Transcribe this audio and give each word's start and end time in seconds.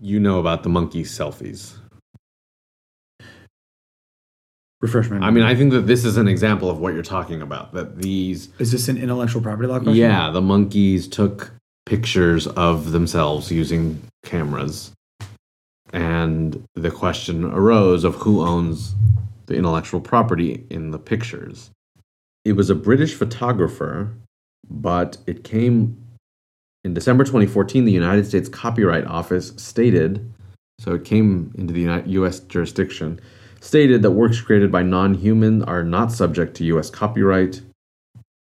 you 0.00 0.20
know 0.20 0.38
about 0.38 0.62
the 0.62 0.68
monkey 0.68 1.02
selfies. 1.02 1.78
Refresh 4.80 5.08
my 5.08 5.16
I 5.26 5.30
mean, 5.30 5.44
I 5.44 5.54
think 5.54 5.72
that 5.72 5.86
this 5.86 6.04
is 6.04 6.16
an 6.18 6.28
example 6.28 6.68
of 6.68 6.78
what 6.78 6.92
you're 6.92 7.02
talking 7.02 7.40
about. 7.40 7.72
That 7.72 7.98
these, 8.02 8.50
is 8.58 8.70
this 8.70 8.88
an 8.88 8.98
intellectual 8.98 9.40
property 9.40 9.66
law 9.66 9.78
question? 9.78 9.94
yeah, 9.94 10.30
the 10.30 10.42
monkeys 10.42 11.08
took 11.08 11.52
pictures 11.86 12.46
of 12.46 12.92
themselves 12.92 13.50
using 13.50 14.02
cameras, 14.24 14.92
and 15.92 16.64
the 16.74 16.90
question 16.90 17.44
arose 17.44 18.04
of 18.04 18.16
who 18.16 18.42
owns 18.42 18.94
the 19.46 19.54
intellectual 19.54 20.00
property 20.00 20.66
in 20.68 20.90
the 20.90 20.98
pictures. 20.98 21.70
It 22.44 22.52
was 22.52 22.68
a 22.68 22.74
British 22.74 23.14
photographer, 23.14 24.12
but 24.68 25.16
it 25.26 25.44
came 25.44 26.03
in 26.84 26.94
December 26.94 27.24
2014. 27.24 27.84
The 27.84 27.92
United 27.92 28.26
States 28.26 28.48
Copyright 28.48 29.06
Office 29.06 29.52
stated, 29.56 30.32
so 30.78 30.94
it 30.94 31.04
came 31.04 31.52
into 31.56 31.72
the 31.72 32.02
U.S. 32.12 32.40
jurisdiction, 32.40 33.20
stated 33.60 34.02
that 34.02 34.12
works 34.12 34.40
created 34.40 34.70
by 34.70 34.82
non-human 34.82 35.62
are 35.64 35.82
not 35.82 36.12
subject 36.12 36.56
to 36.56 36.64
U.S. 36.64 36.90
copyright. 36.90 37.62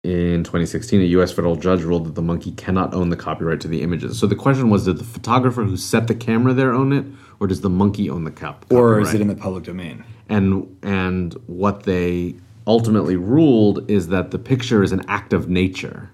In 0.03 0.45
2016, 0.45 1.01
a 1.01 1.05
U.S. 1.05 1.33
federal 1.33 1.57
judge 1.57 1.83
ruled 1.83 2.07
that 2.07 2.15
the 2.15 2.23
monkey 2.23 2.53
cannot 2.53 2.93
own 2.93 3.09
the 3.09 3.17
copyright 3.17 3.63
to 3.63 3.69
the 3.69 3.81
images. 3.81 4.19
So 4.19 4.27
the 4.27 4.37
question 4.37 4.69
was: 4.69 4.85
Did 4.85 4.99
the 4.99 5.05
photographer 5.05 5.65
who 5.65 5.79
set 5.79 6.09
the 6.09 6.15
camera 6.15 6.53
there 6.53 6.75
own 6.75 6.93
it, 6.93 7.07
or 7.41 7.47
does 7.47 7.63
the 7.63 7.71
monkey 7.71 8.11
own 8.11 8.25
the 8.25 8.31
cap? 8.31 8.67
Or 8.71 9.01
is 9.01 9.15
it 9.15 9.23
in 9.23 9.29
the 9.29 9.35
public 9.35 9.65
domain? 9.65 10.05
and 10.29 10.77
and 10.83 11.35
what 11.47 11.83
they 11.85 12.35
ultimately 12.67 13.17
ruled 13.17 13.89
is 13.91 14.09
that 14.09 14.31
the 14.31 14.39
picture 14.39 14.83
is 14.83 14.93
an 14.93 15.05
act 15.09 15.33
of 15.33 15.49
nature 15.49 16.11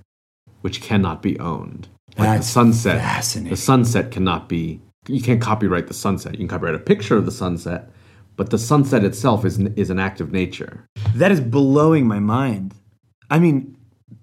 which 0.63 0.81
cannot 0.83 1.23
be 1.23 1.39
owned 1.39 1.89
like 2.29 2.41
the 2.41 2.47
sunset 2.47 3.25
the 3.49 3.57
sunset 3.57 4.11
cannot 4.11 4.49
be 4.49 4.81
you 5.09 5.21
can't 5.21 5.41
copyright 5.41 5.87
the 5.87 5.95
sunset 5.95 6.33
you 6.33 6.39
can 6.39 6.49
copyright 6.49 6.75
a 6.75 6.79
picture 6.79 7.17
of 7.17 7.25
the 7.25 7.33
sunset 7.33 7.91
but 8.37 8.49
the 8.49 8.59
sunset 8.59 9.05
itself 9.05 9.45
is 9.45 9.59
an, 9.59 9.75
is 9.77 9.91
an 9.91 9.99
act 9.99 10.21
of 10.21 10.33
nature 10.33 10.89
That 11.15 11.31
is 11.31 11.41
blowing 11.41 12.07
my 12.07 12.21
mind. 12.21 12.75
I 13.29 13.39
mean, 13.39 13.77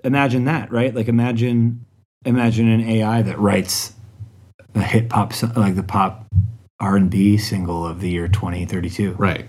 imagine 0.04 0.45
that, 0.45 0.72
right? 0.72 0.94
Like 0.94 1.08
imagine 1.08 1.86
imagine 2.26 2.67
an 2.67 2.81
AI 2.81 3.22
that 3.22 3.38
writes 3.38 3.94
the 4.73 4.82
hit 4.82 5.09
pop 5.09 5.34
like 5.56 5.76
the 5.76 5.84
pop 5.84 6.26
R&B 6.80 7.38
single 7.38 7.86
of 7.86 8.02
the 8.02 8.09
year 8.09 8.28
2032. 8.28 9.14
right 9.14 9.48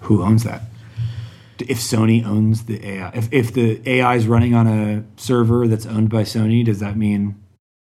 Who 0.00 0.22
owns 0.22 0.44
that? 0.44 0.62
If 1.58 1.78
Sony 1.78 2.24
owns 2.24 2.64
the 2.64 2.84
AI, 2.86 3.10
if, 3.14 3.32
if 3.32 3.52
the 3.54 3.80
AI 3.86 4.16
is 4.16 4.26
running 4.26 4.54
on 4.54 4.66
a 4.66 5.04
server 5.16 5.66
that's 5.66 5.86
owned 5.86 6.10
by 6.10 6.22
Sony, 6.22 6.64
does 6.64 6.80
that 6.80 6.96
mean 6.96 7.34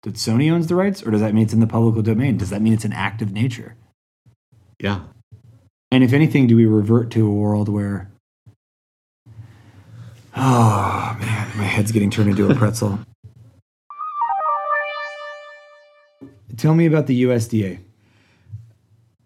that 0.07 0.15
Sony 0.15 0.49
owns 0.51 0.67
the 0.67 0.75
rights 0.75 1.03
or 1.03 1.11
does 1.11 1.19
that 1.21 1.33
mean 1.33 1.43
it's 1.43 1.53
in 1.53 1.59
the 1.59 1.67
public 1.67 2.03
domain? 2.05 2.37
Does 2.37 2.49
that 2.49 2.61
mean 2.61 2.73
it's 2.73 2.85
an 2.85 2.93
act 2.93 3.21
of 3.21 3.31
nature? 3.31 3.75
yeah 4.79 5.01
And 5.91 6.03
if 6.03 6.13
anything, 6.13 6.47
do 6.47 6.55
we 6.55 6.65
revert 6.65 7.11
to 7.11 7.27
a 7.27 7.33
world 7.33 7.67
where. 7.67 8.09
Oh, 10.35 11.17
man, 11.19 11.57
my 11.57 11.63
head's 11.63 11.91
getting 11.91 12.09
turned 12.11 12.29
into 12.29 12.49
a 12.49 12.55
pretzel. 12.55 12.99
Tell 16.57 16.73
me 16.73 16.85
about 16.85 17.07
the 17.07 17.23
USDA. 17.23 17.79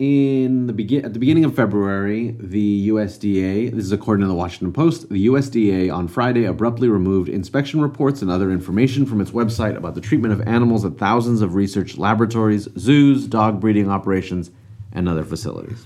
In 0.02 0.66
the 0.66 0.74
begin 0.74 1.06
at 1.06 1.14
the 1.14 1.20
beginning 1.20 1.46
of 1.46 1.56
February, 1.56 2.36
the 2.40 2.90
USDA, 2.90 3.70
this 3.70 3.86
is 3.86 3.92
according 3.92 4.24
to 4.24 4.28
the 4.28 4.34
Washington 4.34 4.74
Post, 4.74 5.08
the 5.10 5.28
USDA 5.28 5.94
on 5.94 6.08
Friday 6.08 6.46
abruptly 6.46 6.90
removed 6.90 7.30
inspection 7.30 7.80
reports 7.80 8.24
and 8.24 8.32
other 8.32 8.50
information 8.50 9.06
from 9.06 9.22
its 9.22 9.30
website 9.30 9.78
about 9.78 9.94
the 9.94 10.02
treatment 10.02 10.34
of 10.34 10.42
animals 10.48 10.84
at 10.86 10.98
thousands 10.98 11.44
of 11.44 11.54
research 11.54 12.00
laboratories, 12.00 12.68
zoos, 12.80 13.28
dog 13.28 13.60
breeding 13.60 13.92
operations, 13.92 14.50
and 14.92 15.08
other 15.08 15.24
facilities. 15.24 15.86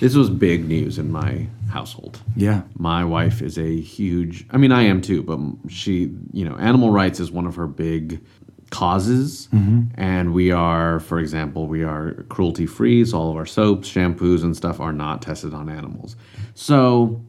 This 0.00 0.14
was 0.14 0.28
big 0.28 0.68
news 0.68 0.98
in 0.98 1.10
my 1.10 1.46
household. 1.70 2.20
Yeah. 2.36 2.64
My 2.76 3.02
wife 3.02 3.40
is 3.40 3.58
a 3.58 3.80
huge, 3.80 4.46
I 4.50 4.58
mean, 4.58 4.72
I 4.72 4.82
am 4.82 5.00
too, 5.00 5.22
but 5.22 5.38
she, 5.70 6.14
you 6.34 6.44
know, 6.44 6.56
animal 6.56 6.90
rights 6.90 7.18
is 7.18 7.30
one 7.30 7.46
of 7.46 7.54
her 7.54 7.66
big 7.66 8.22
causes. 8.70 9.48
Mm-hmm. 9.52 10.00
And 10.00 10.32
we 10.32 10.50
are, 10.50 11.00
for 11.00 11.18
example, 11.18 11.66
we 11.66 11.82
are 11.82 12.24
cruelty 12.28 12.66
free. 12.66 13.04
So 13.04 13.18
all 13.18 13.30
of 13.30 13.36
our 13.36 13.46
soaps, 13.46 13.88
shampoos, 13.90 14.42
and 14.42 14.56
stuff 14.56 14.80
are 14.80 14.92
not 14.92 15.22
tested 15.22 15.52
on 15.54 15.68
animals. 15.68 16.16
So 16.54 17.24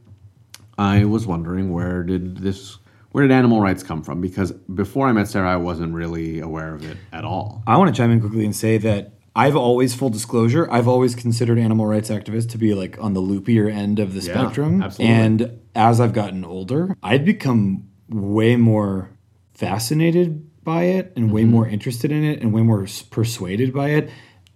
I 0.77 1.05
was 1.05 1.27
wondering 1.27 1.71
where 1.73 2.03
did 2.03 2.37
this, 2.37 2.77
where 3.11 3.27
did 3.27 3.33
animal 3.33 3.59
rights 3.61 3.83
come 3.83 4.03
from? 4.03 4.21
Because 4.21 4.51
before 4.51 5.07
I 5.07 5.11
met 5.11 5.27
Sarah, 5.27 5.51
I 5.53 5.57
wasn't 5.57 5.93
really 5.93 6.39
aware 6.39 6.73
of 6.73 6.89
it 6.89 6.97
at 7.11 7.25
all. 7.25 7.63
I 7.67 7.77
want 7.77 7.93
to 7.93 7.99
chime 7.99 8.11
in 8.11 8.19
quickly 8.21 8.45
and 8.45 8.55
say 8.55 8.77
that 8.77 9.13
I've 9.35 9.55
always, 9.55 9.95
full 9.95 10.09
disclosure, 10.09 10.69
I've 10.71 10.89
always 10.89 11.15
considered 11.15 11.57
animal 11.57 11.85
rights 11.85 12.09
activists 12.09 12.49
to 12.49 12.57
be 12.57 12.73
like 12.73 12.97
on 12.99 13.13
the 13.13 13.21
loopier 13.21 13.71
end 13.71 13.99
of 13.99 14.13
the 14.13 14.19
Yeah, 14.19 14.33
spectrum. 14.33 14.83
absolutely. 14.83 15.15
And 15.15 15.59
as 15.73 16.01
I've 16.01 16.11
gotten 16.13 16.43
older, 16.43 16.95
I've 17.01 17.23
become 17.23 17.87
way 18.09 18.57
more 18.57 19.11
fascinated 19.53 20.49
by 20.63 20.83
it 20.83 21.11
and 21.15 21.31
way 21.31 21.43
more 21.43 21.67
interested 21.67 22.11
in 22.11 22.23
it 22.23 22.41
and 22.41 22.53
way 22.53 22.61
more 22.61 22.85
persuaded 23.09 23.73
by 23.73 23.89
it. 23.89 24.09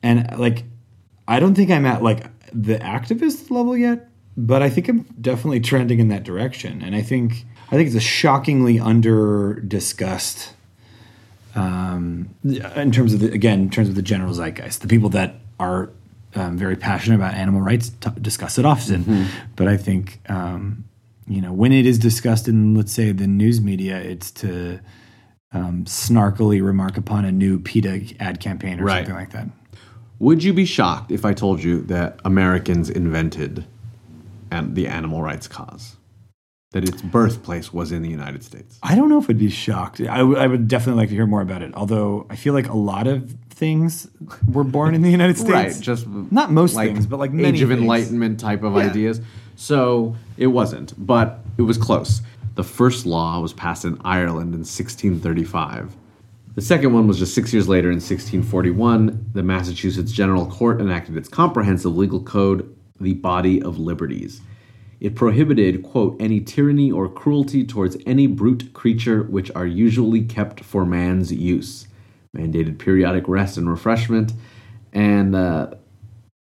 And 0.04 0.38
like, 0.38 0.64
I 1.28 1.40
don't 1.40 1.56
think 1.56 1.72
I'm 1.72 1.86
at 1.86 2.04
like 2.04 2.26
the 2.54 2.78
activist 2.78 3.50
level 3.50 3.76
yet, 3.76 4.10
but 4.38 4.62
I 4.62 4.70
think 4.70 4.88
I'm 4.88 5.04
definitely 5.20 5.60
trending 5.60 6.00
in 6.00 6.10
that 6.10 6.24
direction. 6.24 6.82
And 6.82 6.96
I 6.96 7.02
think 7.02 7.46
I 7.68 7.72
think 7.72 7.88
it's 7.88 7.96
a 7.96 8.00
shockingly 8.00 8.80
under 8.80 9.56
discussed 9.62 10.54
um, 11.56 12.36
in 12.44 12.92
terms 12.92 13.14
of 13.14 13.22
the 13.22 13.32
again 13.32 13.62
in 13.62 13.70
terms 13.70 13.90
of 13.90 13.96
the 13.96 14.02
general 14.02 14.34
zeitgeist 14.34 14.82
the 14.82 14.88
people 14.88 15.10
that 15.10 15.36
are 15.60 15.90
um, 16.36 16.58
very 16.58 16.76
passionate 16.76 17.16
about 17.16 17.34
animal 17.34 17.62
rights 17.62 17.90
t- 18.02 18.10
discuss 18.22 18.58
it 18.58 18.66
often 18.66 19.04
but 19.56 19.68
i 19.68 19.78
think 19.78 20.20
um, 20.30 20.84
you 21.28 21.42
know 21.42 21.54
when 21.54 21.72
it 21.72 21.86
is 21.86 21.98
discussed 21.98 22.48
in 22.50 22.76
let's 22.76 22.92
say 22.92 23.12
the 23.14 23.26
news 23.28 23.62
media 23.62 23.98
it's 23.98 24.32
to 24.32 24.80
um, 25.56 25.86
snarkily 25.86 26.64
remark 26.64 26.98
upon 26.98 27.26
a 27.26 27.32
new 27.32 27.60
PETA 27.60 28.16
ad 28.20 28.40
campaign 28.40 28.80
or 28.80 28.84
Right. 28.84 28.98
something 29.06 29.16
like 29.16 29.32
that 29.32 29.48
Would 30.20 30.44
you 30.44 30.54
be 30.54 30.66
shocked 30.66 31.12
if 31.12 31.26
I 31.26 31.34
told 31.34 31.64
you 31.64 31.82
that 31.84 32.20
Americans 32.24 32.90
invented 32.90 33.66
and 34.52 34.76
the 34.76 34.88
animal 34.88 35.22
rights 35.22 35.48
cause? 35.48 35.96
That 36.72 36.84
its 36.88 37.02
birthplace 37.02 37.72
was 37.72 37.94
in 37.94 38.02
the 38.02 38.10
United 38.10 38.44
States. 38.44 38.78
I 38.84 38.96
don't 38.96 39.08
know 39.08 39.18
if 39.18 39.30
I'd 39.30 39.40
be 39.40 39.50
shocked. 39.50 40.02
I, 40.02 40.18
w- 40.18 40.38
I 40.38 40.46
would 40.46 40.68
definitely 40.68 41.02
like 41.04 41.10
to 41.10 41.16
hear 41.16 41.26
more 41.26 41.42
about 41.42 41.62
it. 41.62 41.74
Although 41.74 42.26
I 42.30 42.36
feel 42.36 42.54
like 42.54 42.68
a 42.68 42.76
lot 42.76 43.08
of 43.08 43.34
things 43.50 44.10
were 44.52 44.66
born 44.66 44.94
in 44.94 45.02
the 45.02 45.10
United 45.10 45.38
States. 45.44 45.50
Right, 45.52 45.80
just 45.80 46.06
not 46.08 46.52
most 46.52 46.76
things, 46.76 47.06
but 47.06 47.18
like 47.18 47.32
many 47.32 47.58
Age 47.58 47.62
of 47.62 47.70
things. 47.70 47.80
Enlightenment 47.82 48.42
type 48.42 48.62
of 48.64 48.76
Yeah. 48.76 48.90
ideas. 48.90 49.22
So 49.56 50.18
it 50.38 50.48
wasn't, 50.48 50.94
but 50.98 51.40
it 51.58 51.62
was 51.62 51.78
close. 51.78 52.22
The 52.56 52.64
first 52.64 53.06
law 53.06 53.40
was 53.40 53.54
passed 53.54 53.86
in 53.86 54.00
Ireland 54.04 54.54
in 54.54 54.62
1635. 54.62 55.96
The 56.56 56.62
second 56.62 56.94
one 56.94 57.06
was 57.06 57.20
just 57.20 57.36
six 57.36 57.52
years 57.52 57.68
later 57.68 57.90
in 57.90 57.96
1641. 57.96 59.32
The 59.34 59.44
Massachusetts 59.44 60.14
General 60.14 60.46
Court 60.46 60.80
enacted 60.80 61.18
its 61.18 61.28
comprehensive 61.28 61.98
legal 61.98 62.24
code, 62.24 62.74
the 63.00 63.14
Body 63.14 63.62
of 63.62 63.78
Liberties. 63.78 64.40
It 65.02 65.16
prohibited, 65.16 65.84
quote, 65.84 66.16
any 66.18 66.40
tyranny 66.40 66.90
or 66.90 67.10
cruelty 67.10 67.66
towards 67.66 67.98
any 68.06 68.28
brute 68.28 68.72
creature 68.72 69.24
which 69.24 69.52
are 69.54 69.68
usually 69.68 70.24
kept 70.24 70.64
for 70.64 70.86
man's 70.86 71.34
use, 71.34 71.88
mandated 72.36 72.80
periodic 72.80 73.28
rest 73.28 73.58
and 73.58 73.70
refreshment, 73.70 74.32
and 74.94 75.36
uh, 75.36 75.72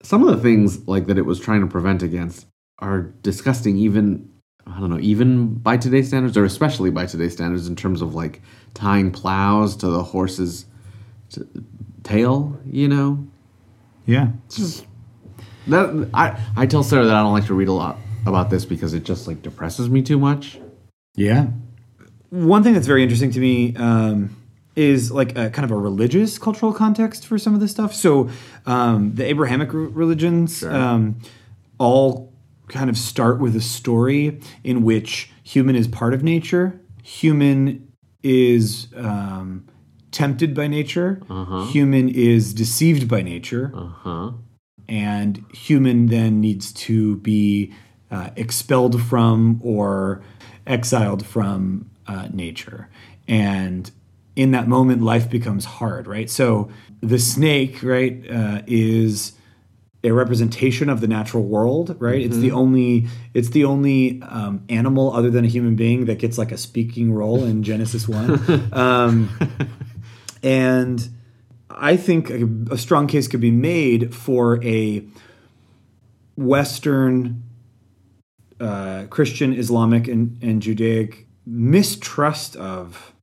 some 0.02 0.28
of 0.28 0.36
the 0.36 0.42
things 0.42 0.88
like 0.88 1.06
that 1.06 1.20
it 1.20 1.26
was 1.26 1.40
trying 1.40 1.62
to 1.62 1.68
prevent 1.68 2.02
against 2.02 2.48
are 2.80 3.02
disgusting 3.22 3.78
even 3.78 4.28
i 4.68 4.80
don't 4.80 4.90
know 4.90 5.00
even 5.00 5.54
by 5.56 5.78
today's 5.78 6.08
standards 6.08 6.38
or 6.38 6.46
especially 6.46 6.90
by 6.90 7.06
today's 7.06 7.34
standards 7.34 7.68
in 7.68 7.76
terms 7.76 8.02
of 8.02 8.16
like 8.16 8.42
tying 8.74 9.12
plows 9.12 9.76
to 9.76 9.88
the 9.88 10.04
horse's 10.04 10.66
t- 11.30 11.42
tail 12.04 12.60
you 12.66 12.88
know 12.88 13.26
Yeah. 14.06 14.30
it's 14.46 14.58
just 14.58 14.86
that 15.68 16.10
i 16.14 16.40
i 16.56 16.66
tell 16.66 16.84
sarah 16.84 17.06
that 17.06 17.16
i 17.16 17.22
don't 17.22 17.34
like 17.34 17.46
to 17.48 17.54
read 17.54 17.68
a 17.68 17.74
lot 17.74 17.98
about 18.26 18.50
this 18.50 18.66
because 18.66 18.94
it 18.94 19.04
just 19.04 19.28
like 19.28 19.42
depresses 19.42 19.90
me 19.90 20.02
too 20.02 20.18
much 20.20 20.60
Yeah. 21.16 21.48
One 22.30 22.62
thing 22.64 22.74
that's 22.76 22.86
very 22.86 23.02
interesting 23.02 23.32
to 23.32 23.40
me 23.40 23.76
um, 23.76 24.36
is 24.76 25.12
like 25.12 25.36
a 25.36 25.50
kind 25.50 25.66
of 25.66 25.72
a 25.72 25.76
religious 25.76 26.38
cultural 26.38 26.72
context 26.74 27.26
for 27.26 27.40
some 27.40 27.56
of 27.56 27.60
this 27.60 27.72
stuff. 27.72 27.92
So 27.94 28.30
um, 28.68 29.16
the 29.16 29.26
Abrahamic 29.26 29.74
r- 29.74 29.80
religions 29.80 30.64
um, 30.64 31.18
all 31.80 32.29
kind 32.70 32.90
of 32.90 32.98
start 32.98 33.40
with 33.40 33.56
a 33.56 33.62
story 33.62 34.40
in 34.64 34.84
which 34.84 35.32
human 35.44 35.76
is 35.76 35.88
part 35.88 36.14
of 36.14 36.24
nature, 36.24 36.80
human 37.04 37.92
is 38.24 38.88
um, 38.96 39.66
tempted 40.12 40.54
by 40.54 40.68
nature, 40.68 41.22
human 41.68 42.10
is 42.10 42.54
deceived 42.54 43.08
by 43.08 43.22
nature, 43.22 43.72
uh-huh. 43.76 44.32
and 44.88 45.44
human 45.54 46.08
then 46.08 46.40
needs 46.40 46.72
to 46.74 47.18
be 47.18 47.74
uh, 48.12 48.30
expelled 48.36 49.02
from 49.02 49.60
or 49.64 50.22
exiled 50.66 51.26
from 51.26 51.90
uh, 52.08 52.28
nature. 52.32 52.90
And 53.28 53.90
in 54.36 54.52
that 54.52 54.68
moment 54.68 55.02
life 55.02 55.30
becomes 55.30 55.66
hard 55.66 56.08
right? 56.08 56.30
So 56.30 56.70
the 57.02 57.20
snake, 57.20 57.84
right, 57.84 58.24
uh, 58.30 58.62
is 58.68 59.34
a 60.04 60.12
representation 60.12 60.88
of 60.90 61.02
the 61.02 61.08
natural 61.08 61.44
world, 61.44 61.96
right? 62.00 62.22
It's 62.22 62.38
the 62.38 62.52
only 62.52 63.08
it's 63.34 63.50
the 63.50 63.66
only 63.66 64.22
um, 64.22 64.64
animal 64.70 65.14
other 65.14 65.30
than 65.30 65.44
a 65.44 65.48
human 65.50 65.76
being 65.76 66.06
that 66.06 66.20
gets 66.20 66.38
like 66.38 66.52
a 66.54 66.58
speaking 66.58 67.12
role 67.12 67.44
in 67.44 67.64
Genesis 67.64 68.08
one, 68.08 68.40
um, 68.74 69.30
and 70.42 71.10
I 71.70 71.98
think 71.98 72.30
a, 72.30 72.48
a 72.72 72.78
strong 72.78 73.08
case 73.08 73.28
could 73.28 73.42
be 73.42 73.52
made 73.52 74.14
for 74.16 74.64
a 74.64 75.04
Western 76.38 77.44
uh, 78.60 79.06
Christian, 79.10 79.54
Islamic, 79.54 80.08
and, 80.08 80.38
and 80.42 80.62
Judaic 80.62 81.28
mistrust 81.46 82.56
of 82.56 83.14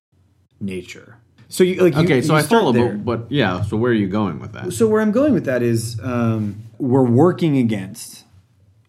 nature. 0.60 1.18
So 1.48 1.62
you 1.64 1.82
like 1.82 1.94
you- 1.94 2.00
Okay, 2.00 2.22
so 2.22 2.34
I 2.34 2.42
follow, 2.42 2.72
but, 2.72 3.04
but 3.04 3.32
yeah. 3.32 3.62
So 3.62 3.76
where 3.76 3.92
are 3.92 3.94
you 3.94 4.08
going 4.08 4.38
with 4.40 4.52
that? 4.52 4.72
So 4.72 4.88
where 4.88 5.00
I'm 5.00 5.12
going 5.12 5.32
with 5.32 5.44
that 5.44 5.62
is 5.62 5.98
um, 6.02 6.56
we're 6.78 7.02
working 7.02 7.56
against 7.56 8.24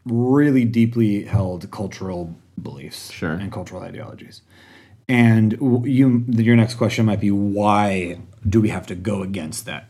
really 0.05 0.65
deeply 0.65 1.23
held 1.23 1.69
cultural 1.71 2.35
beliefs 2.61 3.11
Sure. 3.11 3.33
and 3.33 3.51
cultural 3.51 3.81
ideologies. 3.81 4.41
And 5.09 5.53
you, 5.85 6.25
your 6.27 6.55
next 6.55 6.75
question 6.75 7.05
might 7.05 7.19
be 7.21 7.31
why 7.31 8.19
do 8.47 8.59
we 8.59 8.69
have 8.69 8.87
to 8.87 8.95
go 8.95 9.21
against 9.21 9.65
that? 9.65 9.89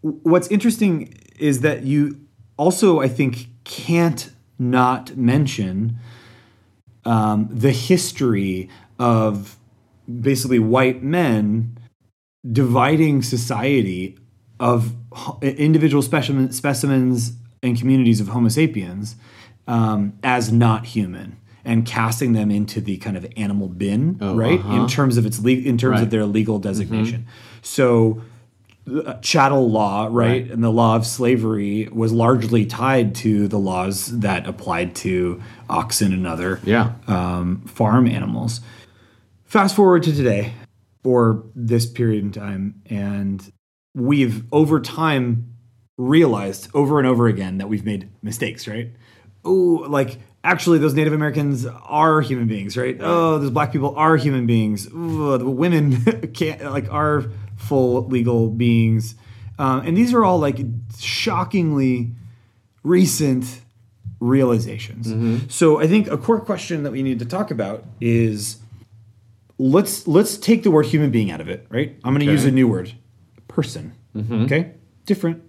What's 0.00 0.48
interesting 0.48 1.12
is 1.38 1.60
that 1.60 1.84
you 1.84 2.20
also, 2.56 3.00
I 3.00 3.08
think, 3.08 3.48
can't 3.64 4.30
not 4.58 5.16
mention 5.16 5.98
um, 7.04 7.48
the 7.50 7.72
history 7.72 8.68
of 8.98 9.56
basically 10.20 10.58
white 10.58 11.02
men 11.02 11.76
dividing 12.50 13.22
society 13.22 14.16
of 14.58 14.92
individual 15.42 16.02
specimen, 16.02 16.52
specimens 16.52 17.32
and 17.62 17.78
communities 17.78 18.20
of 18.20 18.28
Homo 18.28 18.48
sapiens 18.48 19.16
um, 19.66 20.12
as 20.22 20.52
not 20.52 20.86
human 20.86 21.36
and 21.64 21.84
casting 21.84 22.32
them 22.32 22.50
into 22.50 22.80
the 22.80 22.96
kind 22.98 23.16
of 23.16 23.26
animal 23.36 23.68
bin, 23.68 24.18
right? 24.18 24.60
In 24.66 24.86
terms 24.86 25.16
of 25.16 25.26
its 25.26 25.40
le- 25.40 25.50
in 25.50 25.76
terms 25.78 26.00
of 26.00 26.10
their 26.10 26.24
legal 26.24 26.58
designation. 26.60 27.26
So 27.62 28.22
uh, 28.88 29.14
chattel 29.14 29.68
law, 29.68 30.04
right, 30.04 30.12
Right. 30.12 30.50
and 30.50 30.62
the 30.62 30.70
law 30.70 30.94
of 30.94 31.04
slavery 31.04 31.88
was 31.90 32.12
largely 32.12 32.66
tied 32.66 33.16
to 33.16 33.48
the 33.48 33.58
laws 33.58 34.20
that 34.20 34.46
applied 34.46 34.94
to 34.96 35.42
oxen 35.68 36.12
and 36.12 36.24
other 36.24 36.60
Yeah. 36.64 36.92
um, 37.08 37.62
farm 37.66 38.06
animals. 38.06 38.60
Fast 39.44 39.74
forward 39.74 40.04
to 40.04 40.12
today, 40.14 40.52
or 41.02 41.42
this 41.56 41.84
period 41.84 42.22
in 42.22 42.30
time, 42.30 42.80
and 42.88 43.52
we've 43.96 44.44
over 44.52 44.78
time 44.78 45.52
realized 45.96 46.68
over 46.74 46.98
and 46.98 47.08
over 47.08 47.26
again 47.26 47.58
that 47.58 47.68
we've 47.68 47.84
made 47.84 48.08
mistakes, 48.22 48.68
right? 48.68 48.92
Oh, 49.44 49.86
like 49.88 50.18
actually, 50.44 50.78
those 50.78 50.94
Native 50.94 51.12
Americans 51.12 51.66
are 51.66 52.20
human 52.20 52.46
beings, 52.46 52.76
right? 52.76 52.96
Oh, 53.00 53.38
those 53.38 53.50
black 53.50 53.72
people 53.72 53.94
are 53.96 54.16
human 54.16 54.46
beings. 54.46 54.86
Ooh, 54.88 55.36
the 55.38 55.50
women 55.50 56.30
can't 56.34 56.62
like 56.64 56.92
are 56.92 57.24
full 57.56 58.06
legal 58.06 58.50
beings, 58.50 59.16
um, 59.58 59.80
and 59.80 59.96
these 59.96 60.12
are 60.12 60.24
all 60.24 60.38
like 60.38 60.58
shockingly 60.98 62.12
recent 62.82 63.62
realizations. 64.20 65.08
So 65.52 65.80
I 65.80 65.86
think 65.86 66.08
a 66.08 66.16
core 66.18 66.40
question 66.40 66.82
that 66.84 66.92
we 66.92 67.02
need 67.02 67.18
to 67.18 67.24
talk 67.24 67.50
about 67.50 67.84
is 68.00 68.58
let's 69.58 70.06
let's 70.06 70.36
take 70.36 70.62
the 70.62 70.70
word 70.70 70.86
human 70.86 71.10
being 71.10 71.30
out 71.30 71.40
of 71.40 71.48
it, 71.48 71.66
right? 71.70 71.96
I'm 72.04 72.14
going 72.14 72.26
to 72.26 72.32
use 72.32 72.44
a 72.44 72.50
new 72.50 72.68
word, 72.68 72.92
person. 73.56 73.92
Okay, 74.44 74.72
different 75.06 75.42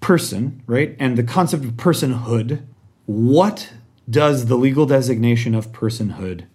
person, 0.00 0.62
right? 0.66 0.96
And 0.98 1.16
the 1.16 1.22
concept 1.22 1.64
of 1.64 1.72
personhood. 1.72 2.62
What 3.04 3.72
does 4.08 4.46
the 4.46 4.56
legal 4.56 4.86
designation 4.86 5.54
of 5.54 5.70
personhood 5.70 6.46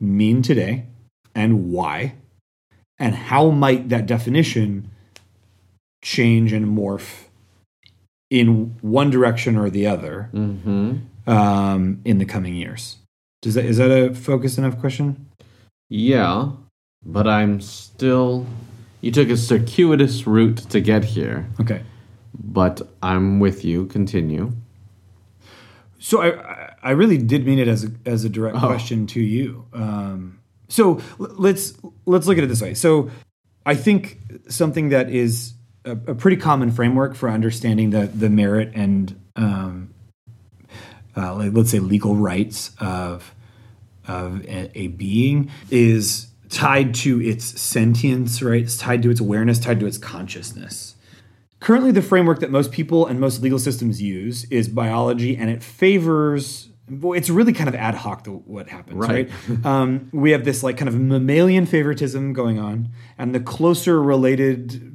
mean 0.00 0.40
today, 0.42 0.86
and 1.34 1.70
why? 1.72 2.14
And 2.98 3.14
how 3.14 3.50
might 3.50 3.88
that 3.88 4.06
definition 4.06 4.90
change 6.02 6.52
and 6.52 6.66
morph 6.66 7.28
in 8.30 8.76
one 8.80 9.10
direction 9.10 9.56
or 9.56 9.68
the 9.70 9.86
other 9.86 10.30
um, 11.26 12.00
in 12.04 12.18
the 12.18 12.24
coming 12.24 12.54
years? 12.54 12.96
Does 13.42 13.54
that 13.54 13.64
is 13.64 13.76
that 13.78 13.90
a 13.90 14.14
focused 14.14 14.58
enough 14.58 14.78
question? 14.78 15.26
Yeah, 15.88 16.52
but 17.04 17.26
I'm 17.26 17.60
still. 17.60 18.46
You 19.00 19.10
took 19.10 19.28
a 19.30 19.36
circuitous 19.36 20.26
route 20.26 20.58
to 20.70 20.80
get 20.80 21.04
here, 21.04 21.46
Okay. 21.60 21.82
but 22.34 22.82
I'm 23.02 23.40
with 23.40 23.64
you. 23.64 23.86
Continue. 23.86 24.52
So 25.98 26.22
I 26.22 26.72
I- 26.82 26.90
really 26.92 27.18
did 27.18 27.44
mean 27.46 27.58
it 27.58 27.68
as 27.68 27.84
a, 27.84 27.90
as 28.06 28.24
a 28.24 28.28
direct 28.28 28.56
question 28.58 29.06
to 29.08 29.20
you. 29.20 29.64
Um, 29.74 30.38
so 30.68 31.00
l- 31.18 31.34
let's 31.38 31.74
let's 32.06 32.26
look 32.26 32.38
at 32.38 32.44
it 32.44 32.46
this 32.48 32.62
way. 32.62 32.74
So 32.74 33.10
I 33.66 33.74
think 33.74 34.18
something 34.48 34.88
that 34.90 35.10
is 35.10 35.52
a, 35.84 35.92
a 35.92 36.14
pretty 36.14 36.36
common 36.38 36.70
framework 36.70 37.14
for 37.14 37.28
understanding 37.28 37.90
the 37.90 38.06
the 38.06 38.30
merit 38.30 38.70
and 38.74 39.14
um, 39.36 39.90
uh, 41.16 41.34
like, 41.34 41.52
let's 41.52 41.70
say 41.70 41.80
legal 41.80 42.16
rights 42.16 42.72
of 42.80 43.34
of 44.08 44.42
a, 44.46 44.70
a 44.74 44.86
being 44.88 45.50
is 45.70 46.28
tied 46.50 46.94
to 46.96 47.22
its 47.22 47.60
sentience, 47.60 48.42
right? 48.42 48.62
It's 48.62 48.76
tied 48.76 49.02
to 49.04 49.10
its 49.10 49.20
awareness, 49.20 49.58
tied 49.58 49.80
to 49.80 49.86
its 49.86 49.98
consciousness. 49.98 50.96
Currently, 51.60 51.92
the 51.92 52.02
framework 52.02 52.40
that 52.40 52.50
most 52.50 52.72
people 52.72 53.06
and 53.06 53.20
most 53.20 53.40
legal 53.40 53.58
systems 53.58 54.02
use 54.02 54.44
is 54.44 54.68
biology, 54.68 55.36
and 55.36 55.48
it 55.48 55.62
favors. 55.62 56.68
Well, 56.88 57.12
it's 57.12 57.30
really 57.30 57.52
kind 57.52 57.68
of 57.68 57.76
ad 57.76 57.94
hoc 57.94 58.24
the, 58.24 58.32
what 58.32 58.68
happens, 58.68 58.96
right? 58.96 59.30
Right. 59.48 59.64
um, 59.64 60.08
we 60.12 60.32
have 60.32 60.44
this 60.44 60.62
like 60.64 60.76
kind 60.76 60.88
of 60.88 60.98
mammalian 60.98 61.66
favoritism 61.66 62.32
going 62.32 62.58
on, 62.58 62.88
and 63.16 63.34
the 63.34 63.40
closer 63.40 64.02
related, 64.02 64.90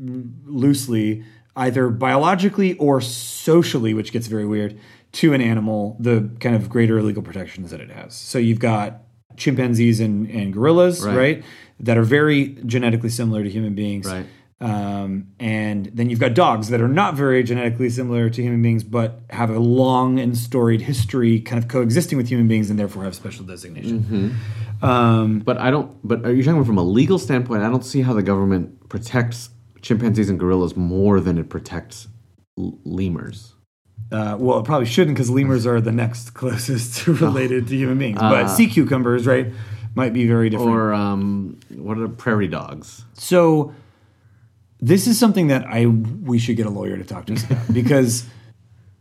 loosely, 0.46 1.24
either 1.56 1.90
biologically 1.90 2.74
or 2.78 3.00
socially, 3.00 3.94
which 3.94 4.12
gets 4.12 4.28
very 4.28 4.46
weird, 4.46 4.78
to 5.14 5.34
an 5.34 5.40
animal, 5.40 5.96
the 6.02 6.30
kind 6.42 6.56
of 6.56 6.68
greater 6.68 7.02
legal 7.02 7.24
protections 7.24 7.72
that 7.72 7.80
it 7.80 7.92
has. 7.92 8.14
So 8.14 8.40
you've 8.40 8.60
got 8.60 9.04
chimpanzees 9.38 10.00
and, 10.00 10.30
and 10.30 10.54
gorillas, 10.54 11.06
Right. 11.06 11.16
right, 11.18 11.44
that 11.80 11.98
are 11.98 12.04
very 12.04 12.58
genetically 12.66 13.10
similar 13.10 13.44
to 13.44 13.50
human 13.50 13.76
beings. 13.76 14.06
Right. 14.08 14.26
Um, 14.62 15.28
and 15.38 15.88
then 15.94 16.10
you've 16.10 16.20
got 16.22 16.34
dogs 16.34 16.70
that 16.70 16.80
are 16.80 16.88
not 16.88 17.16
very 17.16 17.44
genetically 17.44 17.90
similar 17.90 18.30
to 18.30 18.42
human 18.42 18.62
beings, 18.62 18.84
but 18.86 19.20
have 19.30 19.50
a 19.50 19.60
long 19.60 20.18
and 20.18 20.38
storied 20.38 20.82
history 20.82 21.42
kind 21.42 21.62
of 21.62 21.68
coexisting 21.70 22.18
with 22.18 22.30
human 22.30 22.48
beings 22.48 22.70
and 22.70 22.80
therefore 22.80 23.04
have 23.04 23.16
special 23.16 23.44
designation. 23.46 24.36
Um, 24.82 25.40
But 25.40 25.58
I 25.58 25.72
don't. 25.72 25.92
But 26.08 26.26
are 26.26 26.34
you 26.34 26.42
talking 26.44 26.64
from 26.64 26.78
a 26.78 26.84
legal 26.84 27.20
standpoint? 27.20 27.64
I 27.64 27.70
don't 27.70 27.84
see 27.84 28.02
how 28.02 28.14
the 28.14 28.24
government 28.24 28.88
protects 28.88 29.50
chimpanzees 29.82 30.30
and 30.30 30.40
gorillas 30.40 30.76
more 30.78 31.20
than 31.20 31.38
it 31.38 31.50
protects 31.50 32.08
l- 32.58 32.80
lemurs. 32.86 33.55
Uh, 34.12 34.38
well, 34.40 34.60
it 34.60 34.66
probably 34.66 34.86
shouldn't 34.86 35.16
because 35.16 35.30
lemurs 35.30 35.66
are 35.66 35.82
the 35.82 35.92
next 35.92 36.30
closest 36.34 37.08
related 37.08 37.68
to 37.68 37.76
human 37.76 37.98
beings. 37.98 38.20
But 38.20 38.46
Uh, 38.46 38.48
sea 38.48 38.68
cucumbers, 38.68 39.26
right, 39.26 39.52
might 39.96 40.14
be 40.14 40.28
very 40.28 40.50
different. 40.50 40.72
Or 40.72 40.94
um, 40.94 41.58
what 41.76 41.98
are 41.98 42.08
prairie 42.08 42.48
dogs? 42.48 43.04
So 43.14 43.74
this 44.80 45.08
is 45.08 45.18
something 45.18 45.48
that 45.48 45.66
I 45.66 45.86
we 45.88 46.38
should 46.38 46.58
get 46.58 46.66
a 46.66 46.70
lawyer 46.70 46.98
to 46.98 47.04
talk 47.04 47.26
to 47.28 47.34
us 47.34 47.44
about 47.44 47.74
because 47.74 48.26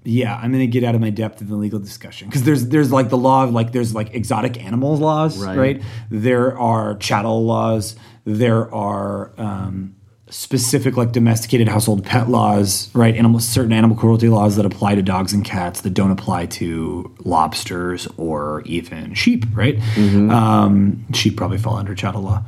yeah, 0.06 0.36
I'm 0.36 0.52
gonna 0.52 0.66
get 0.66 0.84
out 0.84 0.94
of 0.94 1.00
my 1.00 1.10
depth 1.10 1.40
in 1.40 1.48
the 1.48 1.56
legal 1.56 1.78
discussion 1.80 2.28
because 2.28 2.42
there's 2.44 2.68
there's 2.68 2.92
like 2.92 3.08
the 3.08 3.16
law 3.18 3.44
of 3.44 3.52
like 3.52 3.72
there's 3.72 3.94
like 3.94 4.14
exotic 4.14 4.62
animals 4.62 5.00
laws, 5.00 5.38
Right. 5.38 5.56
right? 5.58 5.82
There 6.10 6.58
are 6.58 6.94
chattel 6.96 7.44
laws. 7.44 7.96
There 8.24 8.72
are 8.74 9.32
um, 9.38 9.93
specific 10.34 10.96
like 10.96 11.12
domesticated 11.12 11.68
household 11.68 12.04
pet 12.04 12.28
laws, 12.28 12.90
right? 12.92 13.14
Animal 13.14 13.38
certain 13.38 13.72
animal 13.72 13.96
cruelty 13.96 14.28
laws 14.28 14.56
that 14.56 14.66
apply 14.66 14.96
to 14.96 15.02
dogs 15.02 15.32
and 15.32 15.44
cats 15.44 15.82
that 15.82 15.94
don't 15.94 16.10
apply 16.10 16.46
to 16.46 17.14
lobsters 17.24 18.08
or 18.16 18.62
even 18.66 19.14
sheep, 19.14 19.44
right? 19.54 19.78
Um, 19.96 21.06
sheep 21.14 21.36
probably 21.36 21.58
fall 21.58 21.76
under 21.76 21.94
chattel 21.94 22.22
law. 22.22 22.42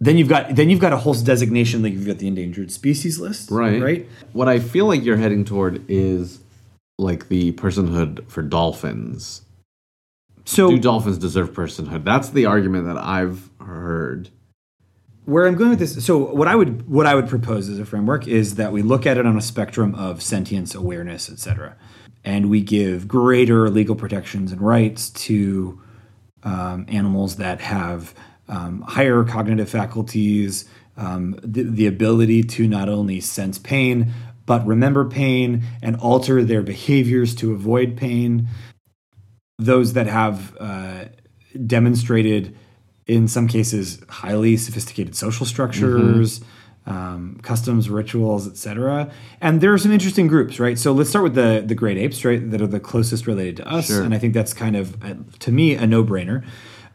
Then 0.00 0.16
you've 0.18 0.28
got 0.28 0.54
then 0.54 0.70
you've 0.70 0.80
got 0.80 0.92
a 0.92 0.98
whole 0.98 1.14
designation 1.14 1.82
like 1.82 1.94
you've 1.94 2.06
got 2.06 2.18
the 2.18 2.28
endangered 2.28 2.70
species 2.70 3.18
list, 3.18 3.50
Right. 3.50 3.82
Right. 3.82 4.08
What 4.32 4.48
I 4.48 4.60
feel 4.60 4.86
like 4.86 5.02
you're 5.02 5.16
heading 5.16 5.44
toward 5.44 5.84
is 5.88 6.38
like 6.96 7.28
the 7.28 7.52
personhood 7.52 8.28
for 8.30 8.40
dolphins. 8.42 9.42
So 10.44 10.70
Do 10.70 10.78
dolphins 10.78 11.18
deserve 11.18 11.50
personhood? 11.50 12.04
That's 12.04 12.30
the 12.30 12.46
argument 12.46 12.86
that 12.86 12.98
I've 12.98 13.50
heard. 13.60 14.30
Where 15.24 15.46
I'm 15.46 15.54
going 15.54 15.70
with 15.70 15.78
this, 15.78 16.04
so 16.04 16.18
what 16.18 16.48
I 16.48 16.56
would 16.56 16.88
what 16.88 17.06
I 17.06 17.14
would 17.14 17.28
propose 17.28 17.68
as 17.68 17.78
a 17.78 17.86
framework 17.86 18.26
is 18.26 18.56
that 18.56 18.72
we 18.72 18.82
look 18.82 19.06
at 19.06 19.18
it 19.18 19.26
on 19.26 19.36
a 19.36 19.42
spectrum 19.42 19.94
of 19.94 20.22
sentience, 20.22 20.74
awareness, 20.74 21.30
etc., 21.30 21.76
and 22.24 22.50
we 22.50 22.60
give 22.60 23.08
greater 23.08 23.68
legal 23.70 23.94
protections 23.94 24.52
and 24.52 24.60
rights 24.60 25.10
to 25.10 25.80
um, 26.42 26.86
animals 26.88 27.36
that 27.36 27.60
have 27.60 28.14
um, 28.48 28.82
higher 28.82 29.24
cognitive 29.24 29.68
faculties, 29.68 30.68
um, 30.96 31.38
the, 31.42 31.62
the 31.62 31.86
ability 31.86 32.42
to 32.42 32.66
not 32.66 32.88
only 32.88 33.20
sense 33.20 33.58
pain, 33.58 34.12
but 34.44 34.66
remember 34.66 35.04
pain 35.04 35.62
and 35.82 35.96
alter 35.96 36.44
their 36.44 36.62
behaviors 36.62 37.34
to 37.36 37.52
avoid 37.52 37.96
pain. 37.96 38.48
Those 39.58 39.92
that 39.92 40.06
have 40.06 40.56
uh, 40.58 41.04
demonstrated, 41.66 42.56
in 43.06 43.28
some 43.28 43.48
cases, 43.48 44.00
highly 44.08 44.56
sophisticated 44.56 45.14
social 45.14 45.46
structures. 45.46 46.40
Um, 46.84 47.38
customs, 47.44 47.88
rituals, 47.88 48.48
etc. 48.48 49.08
And 49.40 49.60
there 49.60 49.72
are 49.72 49.78
some 49.78 49.92
interesting 49.92 50.26
groups, 50.26 50.58
right? 50.58 50.76
So 50.76 50.90
let's 50.92 51.08
start 51.10 51.22
with 51.22 51.36
the 51.36 51.62
the 51.64 51.76
great 51.76 51.96
apes, 51.96 52.24
right? 52.24 52.50
That 52.50 52.60
are 52.60 52.66
the 52.66 52.80
closest 52.80 53.28
related 53.28 53.58
to 53.58 53.68
us, 53.68 53.86
Sure. 53.86 54.02
and 54.02 54.12
I 54.12 54.18
think 54.18 54.34
that's 54.34 54.52
kind 54.52 54.74
of, 54.74 55.00
uh, 55.00 55.14
to 55.38 55.52
me, 55.52 55.74
a 55.76 55.86
no 55.86 56.02
brainer. 56.02 56.42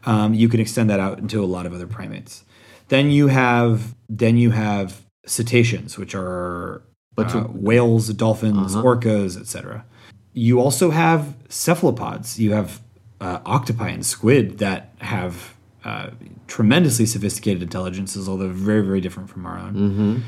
Um, 0.04 0.34
you 0.34 0.46
can 0.50 0.60
extend 0.60 0.90
that 0.90 1.00
out 1.00 1.18
into 1.20 1.42
a 1.42 1.46
lot 1.46 1.64
of 1.64 1.72
other 1.72 1.86
primates. 1.86 2.44
Then 2.88 3.10
you 3.10 3.28
have 3.28 3.94
then 4.10 4.36
you 4.36 4.50
have 4.50 5.00
cetaceans, 5.24 5.96
which 5.96 6.14
are 6.14 6.82
uh, 7.16 7.44
whales, 7.48 8.10
dolphins, 8.12 8.76
Uh-huh. 8.76 8.84
orcas, 8.84 9.40
etc. 9.40 9.86
You 10.34 10.60
also 10.60 10.90
have 10.90 11.34
cephalopods. 11.48 12.38
You 12.38 12.52
have 12.52 12.82
uh, 13.22 13.38
octopi 13.46 13.88
and 13.88 14.04
squid 14.04 14.58
that 14.58 14.92
have 14.98 15.54
uh, 15.84 16.10
tremendously 16.46 17.06
sophisticated 17.06 17.62
intelligences, 17.62 18.28
although 18.28 18.48
very, 18.48 18.82
very 18.82 19.00
different 19.00 19.30
from 19.30 19.46
our 19.46 19.58
own. 19.58 19.74
Mm-hmm. 19.74 20.18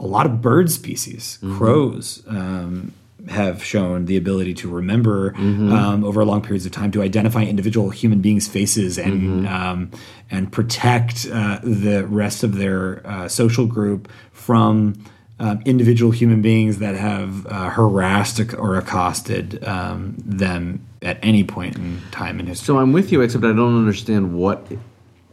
A 0.00 0.06
lot 0.06 0.26
of 0.26 0.42
bird 0.42 0.70
species, 0.70 1.38
crows, 1.56 2.22
um, 2.26 2.92
have 3.28 3.64
shown 3.64 4.04
the 4.04 4.16
ability 4.16 4.54
to 4.54 4.68
remember 4.68 5.32
Mm-hmm. 5.32 5.72
um, 5.72 6.04
over 6.04 6.24
long 6.24 6.42
periods 6.42 6.66
of 6.66 6.72
time 6.72 6.90
to 6.92 7.02
identify 7.02 7.42
individual 7.42 7.90
human 7.90 8.20
beings' 8.20 8.46
faces 8.46 8.98
and 8.98 9.22
Mm-hmm. 9.22 9.46
um, 9.46 9.90
and 10.30 10.52
protect 10.52 11.26
uh, 11.32 11.58
the 11.62 12.04
rest 12.06 12.44
of 12.44 12.56
their 12.56 13.04
uh, 13.06 13.28
social 13.28 13.66
group 13.66 14.08
from 14.32 14.94
um, 15.38 15.60
individual 15.64 16.12
human 16.12 16.40
beings 16.42 16.78
that 16.78 16.94
have 16.94 17.46
uh, 17.46 17.70
harassed 17.70 18.40
or 18.54 18.76
accosted 18.76 19.62
um, 19.64 20.14
them 20.18 20.86
at 21.02 21.18
any 21.22 21.44
point 21.44 21.76
in 21.76 22.00
time 22.10 22.40
in 22.40 22.46
history. 22.46 22.64
So 22.66 22.78
I'm 22.78 22.92
with 22.92 23.12
you, 23.12 23.20
except 23.22 23.44
I 23.44 23.52
don't 23.52 23.76
understand 23.78 24.34
what 24.34 24.66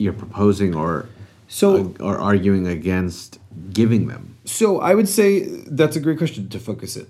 you're 0.03 0.13
proposing 0.13 0.75
or 0.75 1.07
So- 1.47 1.93
uh, 1.99 2.03
or 2.03 2.17
arguing 2.17 2.67
against 2.67 3.39
giving 3.71 4.07
them. 4.07 4.35
So 4.45 4.79
I 4.79 4.93
would 4.95 5.07
say 5.07 5.45
that's 5.79 5.95
a 5.95 5.99
great 5.99 6.17
question 6.17 6.49
to 6.49 6.59
focus 6.59 6.95
it. 6.97 7.07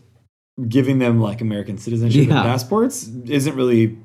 Giving 0.67 0.99
them 0.99 1.19
like 1.19 1.41
American 1.41 1.77
citizenship 1.79 2.27
Yeah. 2.27 2.35
and 2.37 2.43
passports 2.45 3.09
isn't 3.25 3.55
really 3.55 3.97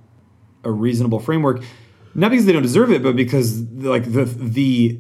a 0.65 0.71
reasonable 0.73 1.21
framework. 1.21 1.63
Not 2.15 2.31
because 2.31 2.47
they 2.47 2.53
don't 2.53 2.63
deserve 2.63 2.91
it, 2.91 3.03
but 3.03 3.15
because 3.17 3.61
like 3.95 4.05
the 4.13 4.25
the 4.25 4.99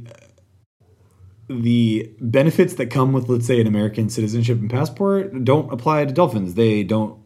the 1.48 2.12
benefits 2.20 2.74
that 2.74 2.86
come 2.90 3.12
with 3.12 3.28
let's 3.28 3.46
say 3.46 3.60
an 3.60 3.66
American 3.66 4.10
citizenship 4.10 4.58
and 4.60 4.68
passport 4.70 5.44
don't 5.44 5.72
apply 5.72 6.04
to 6.04 6.12
dolphins. 6.12 6.54
They 6.54 6.82
don't 6.82 7.18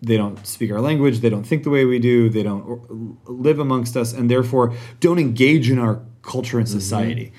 they 0.00 0.16
don't 0.16 0.46
speak 0.46 0.70
our 0.70 0.80
language, 0.80 1.20
they 1.20 1.30
don't 1.30 1.44
think 1.44 1.64
the 1.64 1.70
way 1.70 1.84
we 1.84 1.98
do, 1.98 2.28
they 2.28 2.42
don't 2.42 3.18
live 3.28 3.58
amongst 3.58 3.96
us 3.96 4.12
and 4.12 4.30
therefore 4.30 4.74
don't 5.00 5.18
engage 5.18 5.70
in 5.70 5.78
our 5.78 6.02
culture 6.22 6.58
and 6.58 6.68
society. 6.68 7.32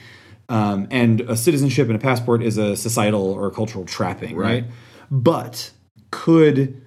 Um, 0.50 0.88
and 0.90 1.22
a 1.22 1.38
citizenship 1.38 1.88
and 1.88 1.96
a 1.96 2.00
passport 2.00 2.42
is 2.42 2.58
a 2.58 2.76
societal 2.76 3.32
or 3.32 3.52
cultural 3.52 3.86
trapping, 3.86 4.36
right? 4.36 4.64
Right. 4.64 4.72
But 5.12 5.72
could 6.12 6.86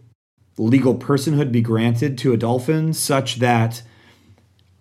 legal 0.58 0.96
personhood 0.96 1.52
be 1.52 1.60
granted 1.60 2.18
to 2.18 2.32
a 2.32 2.36
dolphin 2.36 2.92
such 2.92 3.36
that 3.36 3.82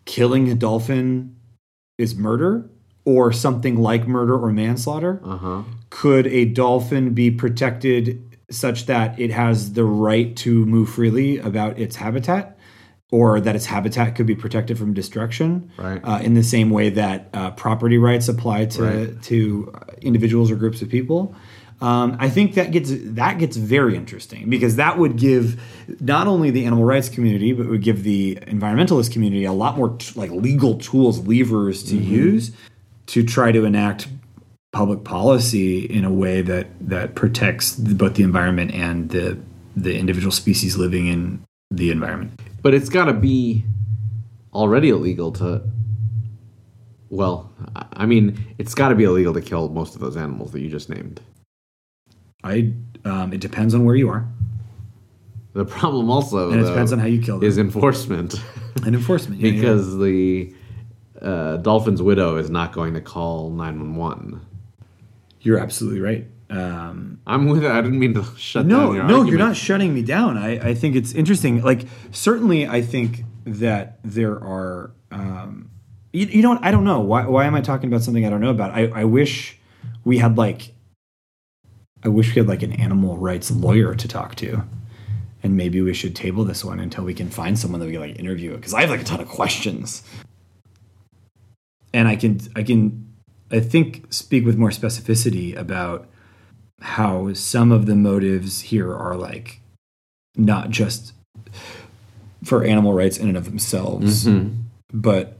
killing 0.05 0.49
a 0.49 0.55
dolphin 0.55 1.35
is 1.97 2.15
murder 2.15 2.69
or 3.05 3.31
something 3.31 3.77
like 3.77 4.07
murder 4.07 4.37
or 4.37 4.51
manslaughter? 4.51 5.21
Uh 5.23 5.37
huh. 5.37 5.61
Could 5.89 6.27
a 6.27 6.45
dolphin 6.45 7.13
be 7.13 7.31
protected 7.31 8.30
such 8.51 8.85
that 8.85 9.19
it 9.19 9.31
has 9.31 9.73
the 9.73 9.83
right 9.83 10.35
to 10.37 10.65
move 10.65 10.89
freely 10.89 11.37
about 11.39 11.79
its 11.79 11.95
habitat? 11.95 12.57
Or 13.13 13.41
that 13.41 13.57
its 13.57 13.65
habitat 13.65 14.15
could 14.15 14.25
be 14.25 14.35
protected 14.35 14.77
from 14.77 14.93
destruction, 14.93 15.69
Right. 15.77 15.99
Uh, 16.01 16.19
in 16.23 16.33
the 16.33 16.43
same 16.43 16.69
way 16.69 16.91
that 16.91 17.27
uh, 17.33 17.51
property 17.51 17.97
rights 17.97 18.29
apply 18.29 18.65
to 18.65 18.83
Right. 18.83 19.21
to 19.23 19.73
individuals 20.01 20.49
or 20.49 20.55
groups 20.55 20.81
of 20.81 20.87
people. 20.87 21.35
Um, 21.81 22.15
I 22.19 22.29
think 22.29 22.53
that 22.53 22.71
gets 22.71 22.91
that 22.93 23.37
gets 23.39 23.57
very 23.57 23.97
interesting 23.97 24.49
because 24.49 24.77
that 24.77 24.97
would 24.97 25.17
give 25.17 25.59
not 25.99 26.27
only 26.27 26.51
the 26.51 26.63
animal 26.65 26.85
rights 26.85 27.09
community 27.09 27.51
but 27.53 27.67
would 27.67 27.81
give 27.81 28.03
the 28.03 28.35
environmentalist 28.47 29.11
community 29.11 29.43
a 29.45 29.51
lot 29.51 29.75
more 29.77 29.89
t- 29.97 30.13
like 30.17 30.29
legal 30.31 30.75
tools, 30.75 31.19
levers 31.27 31.83
to 31.85 31.97
use 31.97 32.51
to 33.07 33.23
try 33.23 33.51
to 33.51 33.65
enact 33.65 34.07
public 34.71 35.03
policy 35.03 35.79
in 35.85 36.05
a 36.05 36.11
way 36.11 36.41
that 36.41 36.67
that 36.79 37.15
protects 37.15 37.75
both 37.75 38.13
the 38.15 38.23
environment 38.23 38.71
and 38.73 39.09
the 39.09 39.37
the 39.75 39.97
individual 39.97 40.31
species 40.31 40.77
living 40.77 41.07
in 41.07 41.43
the 41.69 41.91
environment. 41.91 42.39
But 42.61 42.73
it's 42.73 42.89
got 42.89 43.05
to 43.05 43.13
be 43.13 43.63
already 44.53 44.89
illegal 44.89 45.31
to. 45.33 45.61
Well, 47.09 47.51
I- 47.75 48.05
mean, 48.05 48.37
it's 48.57 48.73
got 48.73 48.89
to 48.89 48.95
be 48.95 49.03
illegal 49.03 49.33
to 49.33 49.41
kill 49.41 49.67
most 49.69 49.95
of 49.95 50.01
those 50.01 50.15
animals 50.15 50.51
that 50.53 50.61
you 50.61 50.69
just 50.69 50.89
named. 50.89 51.19
I 52.43 52.73
um, 53.05 53.33
it 53.33 53.41
depends 53.41 53.73
on 53.75 53.83
where 53.85 53.95
you 53.95 54.09
are, 54.09 54.25
The 55.53 55.65
problem 55.65 56.09
also 56.09 56.49
and 56.51 56.59
it 56.59 56.63
though, 56.63 56.69
depends 56.69 56.91
on 56.93 56.99
how 56.99 57.05
you 57.07 57.21
kill 57.21 57.39
them. 57.39 57.47
is 57.47 57.57
enforcement, 57.57 58.35
and 58.85 58.95
enforcement 58.95 59.41
yeah, 59.41 59.49
yeah. 59.51 59.59
because 59.59 59.97
the 59.97 60.53
uh, 61.21 61.57
dolphin's 61.57 62.01
widow 62.01 62.37
is 62.37 62.49
not 62.49 62.71
going 62.73 62.93
to 62.95 63.01
call 63.01 63.49
nine 63.51 63.77
one 63.79 63.95
one. 63.95 64.41
You're 65.41 65.57
absolutely 65.57 65.99
right. 65.99 66.27
Um, 66.49 67.19
I'm 67.25 67.47
with 67.47 67.63
it. 67.63 67.71
I 67.71 67.81
didn't 67.81 67.99
mean 67.99 68.13
to 68.15 68.25
shut 68.35 68.65
no, 68.65 68.79
down 68.79 68.85
your 68.93 68.93
no, 68.95 69.01
argument. 69.01 69.29
you're 69.29 69.39
not 69.39 69.55
shutting 69.55 69.93
me 69.93 70.01
down. 70.01 70.37
I, 70.37 70.69
I 70.69 70.73
think 70.73 70.95
it's 70.95 71.13
interesting. 71.13 71.61
Like 71.61 71.85
certainly, 72.11 72.67
I 72.67 72.81
think 72.81 73.23
that 73.45 73.99
there 74.03 74.33
are. 74.33 74.91
Um, 75.11 75.71
you, 76.13 76.25
you 76.25 76.41
know 76.41 76.49
what? 76.49 76.63
I 76.63 76.71
don't 76.71 76.83
know. 76.83 76.99
Why, 76.99 77.25
why 77.25 77.45
am 77.45 77.55
I 77.55 77.61
talking 77.61 77.87
about 77.87 78.01
something 78.01 78.25
I 78.25 78.29
don't 78.29 78.41
know 78.41 78.49
about? 78.49 78.71
I, 78.71 78.87
I 78.87 79.03
wish 79.05 79.57
we 80.03 80.17
had 80.17 80.37
like. 80.37 80.73
I 82.03 82.09
wish 82.09 82.35
we 82.35 82.39
had 82.39 82.47
like 82.47 82.63
an 82.63 82.73
animal 82.73 83.17
rights 83.17 83.49
lawyer 83.49 83.95
to 83.95 84.07
talk 84.07 84.35
to, 84.35 84.63
and 85.43 85.55
maybe 85.55 85.81
we 85.81 85.93
should 85.93 86.15
table 86.15 86.43
this 86.43 86.65
one 86.65 86.79
until 86.79 87.05
we 87.05 87.13
can 87.13 87.29
find 87.29 87.57
someone 87.57 87.79
that 87.79 87.85
we 87.85 87.93
can 87.93 88.01
like 88.01 88.19
interview. 88.19 88.55
Because 88.57 88.73
I 88.73 88.81
have 88.81 88.89
like 88.89 89.01
a 89.01 89.05
ton 89.05 89.21
of 89.21 89.29
questions, 89.29 90.03
and 91.93 92.09
I 92.09 92.17
can 92.17 92.41
I 92.57 92.63
can 92.63 93.00
I 93.51 93.59
think 93.59 94.05
speak 94.11 94.45
with 94.45 94.57
more 94.57 94.69
specificity 94.69 95.55
about 95.55 96.07
how 96.81 97.33
some 97.33 97.71
of 97.71 97.85
the 97.85 97.95
motives 97.95 98.61
here 98.61 98.93
are 98.95 99.15
like 99.15 99.61
not 100.35 100.69
just 100.69 101.13
for 102.43 102.63
animal 102.63 102.93
rights 102.93 103.17
in 103.17 103.27
and 103.27 103.37
of 103.37 103.45
themselves, 103.45 104.25
but 104.93 105.37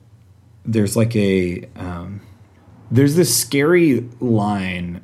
there's 0.65 0.95
like 0.95 1.15
a 1.15 1.67
um, 1.75 2.21
there's 2.91 3.15
this 3.15 3.35
scary 3.35 4.07
line 4.19 5.01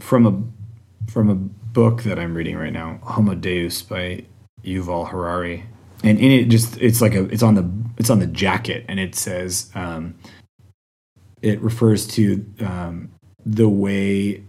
from 0.00 0.26
a 0.26 1.10
from 1.10 1.30
a 1.30 1.34
book 1.34 2.02
that 2.02 2.18
I'm 2.18 2.34
reading 2.34 2.56
right 2.56 2.72
now, 2.72 2.98
Homo 3.02 3.34
Deus 3.34 3.82
by 3.82 4.24
Yuval 4.64 5.08
Harari, 5.08 5.64
and 6.02 6.18
in 6.18 6.30
it 6.30 6.44
just 6.48 6.76
it's 6.80 7.00
like 7.00 7.14
a 7.14 7.24
it's 7.26 7.42
on 7.42 7.54
the 7.54 7.70
it's 7.96 8.10
on 8.10 8.18
the 8.18 8.26
jacket, 8.26 8.84
and 8.88 9.00
it 9.00 9.14
says 9.14 9.70
um, 9.74 10.14
it 11.44 11.60
refers 11.60 12.06
to 12.06 12.44
um, 12.60 13.10
the 13.44 13.68
way 13.68 14.42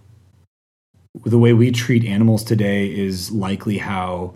the 1.26 1.38
way 1.38 1.54
we 1.54 1.72
treat 1.72 2.06
animals 2.06 2.44
today 2.44 2.88
is 2.88 3.32
likely 3.32 3.78
how 3.78 4.34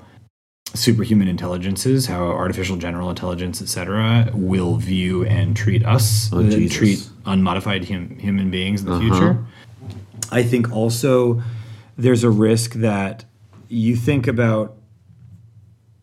superhuman 0.73 1.27
intelligences, 1.27 2.05
how 2.05 2.23
artificial 2.23 2.77
general 2.77 3.09
intelligence, 3.09 3.61
etc., 3.61 4.29
will 4.33 4.75
view 4.75 5.25
and 5.25 5.55
treat 5.57 5.85
us, 5.85 6.29
Oh, 6.31 6.39
and 6.39 6.71
treat 6.71 7.09
unmodified 7.25 7.87
hum- 7.89 8.17
human 8.19 8.49
beings 8.51 8.81
in 8.81 8.87
the 8.87 8.93
Uh-huh. 8.93 9.01
future. 9.09 9.45
I 10.31 10.43
think 10.43 10.71
also 10.71 11.41
there's 11.97 12.23
a 12.23 12.29
risk 12.29 12.73
that 12.75 13.25
you 13.67 13.95
think 13.95 14.27
about 14.27 14.75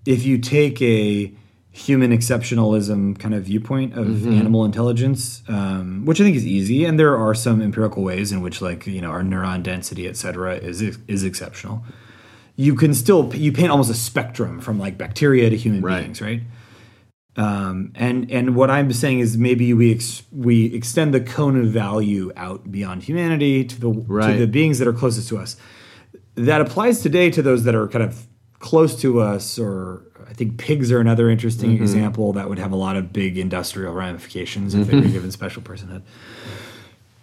if 0.04 0.24
you 0.26 0.38
take 0.38 0.80
a 0.82 1.32
human 1.76 2.10
exceptionalism 2.10 3.18
kind 3.18 3.34
of 3.34 3.44
viewpoint 3.44 3.92
of 3.98 4.26
animal 4.26 4.64
intelligence, 4.64 5.42
um, 5.48 6.06
which 6.06 6.18
I 6.20 6.24
think 6.24 6.34
is 6.36 6.46
easy, 6.46 6.86
and 6.86 6.98
there 6.98 7.16
are 7.16 7.34
some 7.34 7.60
empirical 7.60 8.02
ways 8.02 8.32
in 8.32 8.40
which, 8.40 8.62
like 8.62 8.86
you 8.86 9.02
know, 9.02 9.10
our 9.10 9.22
neuron 9.22 9.62
density, 9.62 10.08
et 10.08 10.16
cetera, 10.16 10.54
is 10.56 10.80
is 10.80 11.22
exceptional. 11.22 11.84
You 12.56 12.74
can 12.74 12.94
still 12.94 13.30
you 13.34 13.52
paint 13.52 13.70
almost 13.70 13.90
a 13.90 13.94
spectrum 13.94 14.60
from 14.60 14.78
like 14.78 14.96
bacteria 14.96 15.50
to 15.50 15.56
human 15.56 15.82
Right. 15.82 16.02
beings, 16.04 16.22
right? 16.22 16.40
Um, 17.36 17.92
and 17.94 18.30
and 18.30 18.56
what 18.56 18.70
I'm 18.70 18.90
saying 18.94 19.18
is 19.20 19.36
maybe 19.36 19.74
we 19.74 19.92
ex- 19.92 20.22
we 20.32 20.74
extend 20.74 21.12
the 21.12 21.20
cone 21.20 21.60
of 21.60 21.66
value 21.66 22.32
out 22.36 22.72
beyond 22.72 23.02
humanity 23.02 23.62
to 23.64 23.78
the 23.78 23.92
to 23.92 24.38
the 24.38 24.46
beings 24.46 24.78
that 24.78 24.88
are 24.88 24.94
closest 24.94 25.28
to 25.28 25.36
us. 25.36 25.56
That 26.36 26.62
applies 26.62 27.02
today 27.02 27.30
to 27.30 27.42
those 27.42 27.64
that 27.64 27.74
are 27.74 27.86
kind 27.88 28.02
of 28.02 28.26
close 28.60 28.98
to 29.02 29.20
us, 29.20 29.58
or 29.58 30.02
I 30.28 30.32
think 30.32 30.58
pigs 30.58 30.90
are 30.92 31.00
another 31.00 31.30
interesting 31.30 31.70
Mm-hmm. 31.74 31.82
example 31.82 32.32
that 32.34 32.48
would 32.48 32.58
have 32.58 32.72
a 32.72 32.76
lot 32.76 32.96
of 32.96 33.12
big 33.12 33.38
industrial 33.38 33.92
ramifications 33.94 34.74
if 34.74 34.86
they 34.88 34.96
were 34.96 35.02
given 35.02 35.30
special 35.30 35.62
personhood. 35.62 36.02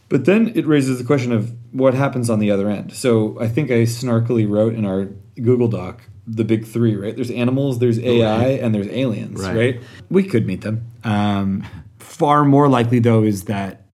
But 0.09 0.25
then 0.25 0.51
it 0.55 0.65
raises 0.67 0.99
the 0.99 1.03
question 1.03 1.31
of 1.31 1.53
what 1.71 1.93
happens 1.93 2.29
on 2.29 2.39
the 2.39 2.51
other 2.51 2.69
end. 2.69 2.93
So 2.93 3.37
I 3.39 3.47
think 3.47 3.71
I 3.71 3.83
snarkily 3.83 4.47
wrote 4.49 4.75
in 4.75 4.85
our 4.85 5.05
Google 5.41 5.67
Doc 5.67 6.01
the 6.27 6.43
big 6.45 6.65
three, 6.65 6.95
right? 6.95 7.15
There's 7.15 7.31
animals, 7.31 7.79
there's 7.79 7.99
AI, 7.99 8.45
and 8.49 8.73
there's 8.73 8.87
aliens, 8.87 9.41
Right. 9.41 9.55
right? 9.55 9.81
We 10.09 10.23
could 10.23 10.45
meet 10.45 10.61
them. 10.61 10.85
Um, 11.03 11.65
far 11.99 12.45
more 12.45 12.69
likely, 12.69 12.99
though, 12.99 13.23
is 13.23 13.45
that 13.45 13.87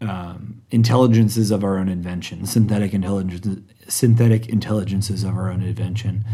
um, 0.00 0.62
intelligences 0.70 1.50
of 1.50 1.62
our 1.64 1.78
own 1.78 1.88
invention, 1.88 2.44
synthetic 2.44 2.92
intelligence, 2.92 3.60
synthetic 3.88 4.48
intelligences 4.48 5.22
of 5.22 5.36
our 5.36 5.48
own 5.50 5.62
invention, 5.62 6.24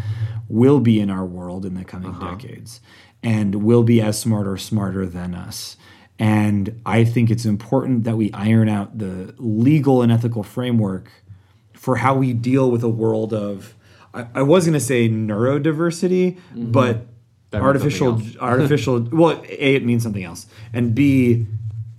will 0.48 0.80
be 0.80 0.98
in 1.00 1.10
our 1.10 1.24
world 1.24 1.64
in 1.66 1.74
the 1.74 1.84
coming 1.84 2.18
decades, 2.18 2.80
and 3.22 3.56
will 3.56 3.82
be 3.82 4.00
as 4.00 4.18
smart 4.18 4.46
or 4.46 4.56
smarter 4.56 5.06
than 5.06 5.34
us. 5.34 5.76
And 6.18 6.80
I 6.84 7.04
think 7.04 7.30
it's 7.30 7.44
important 7.44 8.04
that 8.04 8.16
we 8.16 8.32
iron 8.32 8.68
out 8.68 8.98
the 8.98 9.34
legal 9.38 10.02
and 10.02 10.10
ethical 10.10 10.42
framework 10.42 11.10
for 11.74 11.96
how 11.96 12.14
we 12.14 12.32
deal 12.32 12.70
with 12.70 12.82
a 12.82 12.88
world 12.88 13.32
of. 13.32 13.74
I, 14.12 14.26
I 14.34 14.42
was 14.42 14.64
going 14.64 14.72
to 14.72 14.80
say 14.80 15.08
neurodiversity, 15.08 16.38
but 16.54 17.06
That 17.50 17.62
artificial 17.62 18.20
artificial 18.40 19.00
well 19.12 19.42
a 19.48 19.74
it 19.76 19.84
means 19.84 20.02
something 20.02 20.22
else 20.22 20.46
and 20.74 20.94
b 20.94 21.46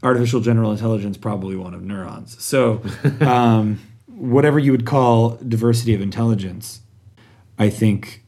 artificial 0.04 0.42
general 0.42 0.72
intelligence 0.72 1.18
probably 1.18 1.56
one 1.56 1.74
of 1.74 1.82
neurons 1.82 2.38
so 2.44 2.82
um, 3.22 3.80
whatever 4.06 4.60
you 4.60 4.72
would 4.72 4.86
call 4.86 5.38
diversity 5.48 5.96
of 5.96 6.02
intelligence 6.02 6.82
i 7.58 7.68
think 7.68 8.24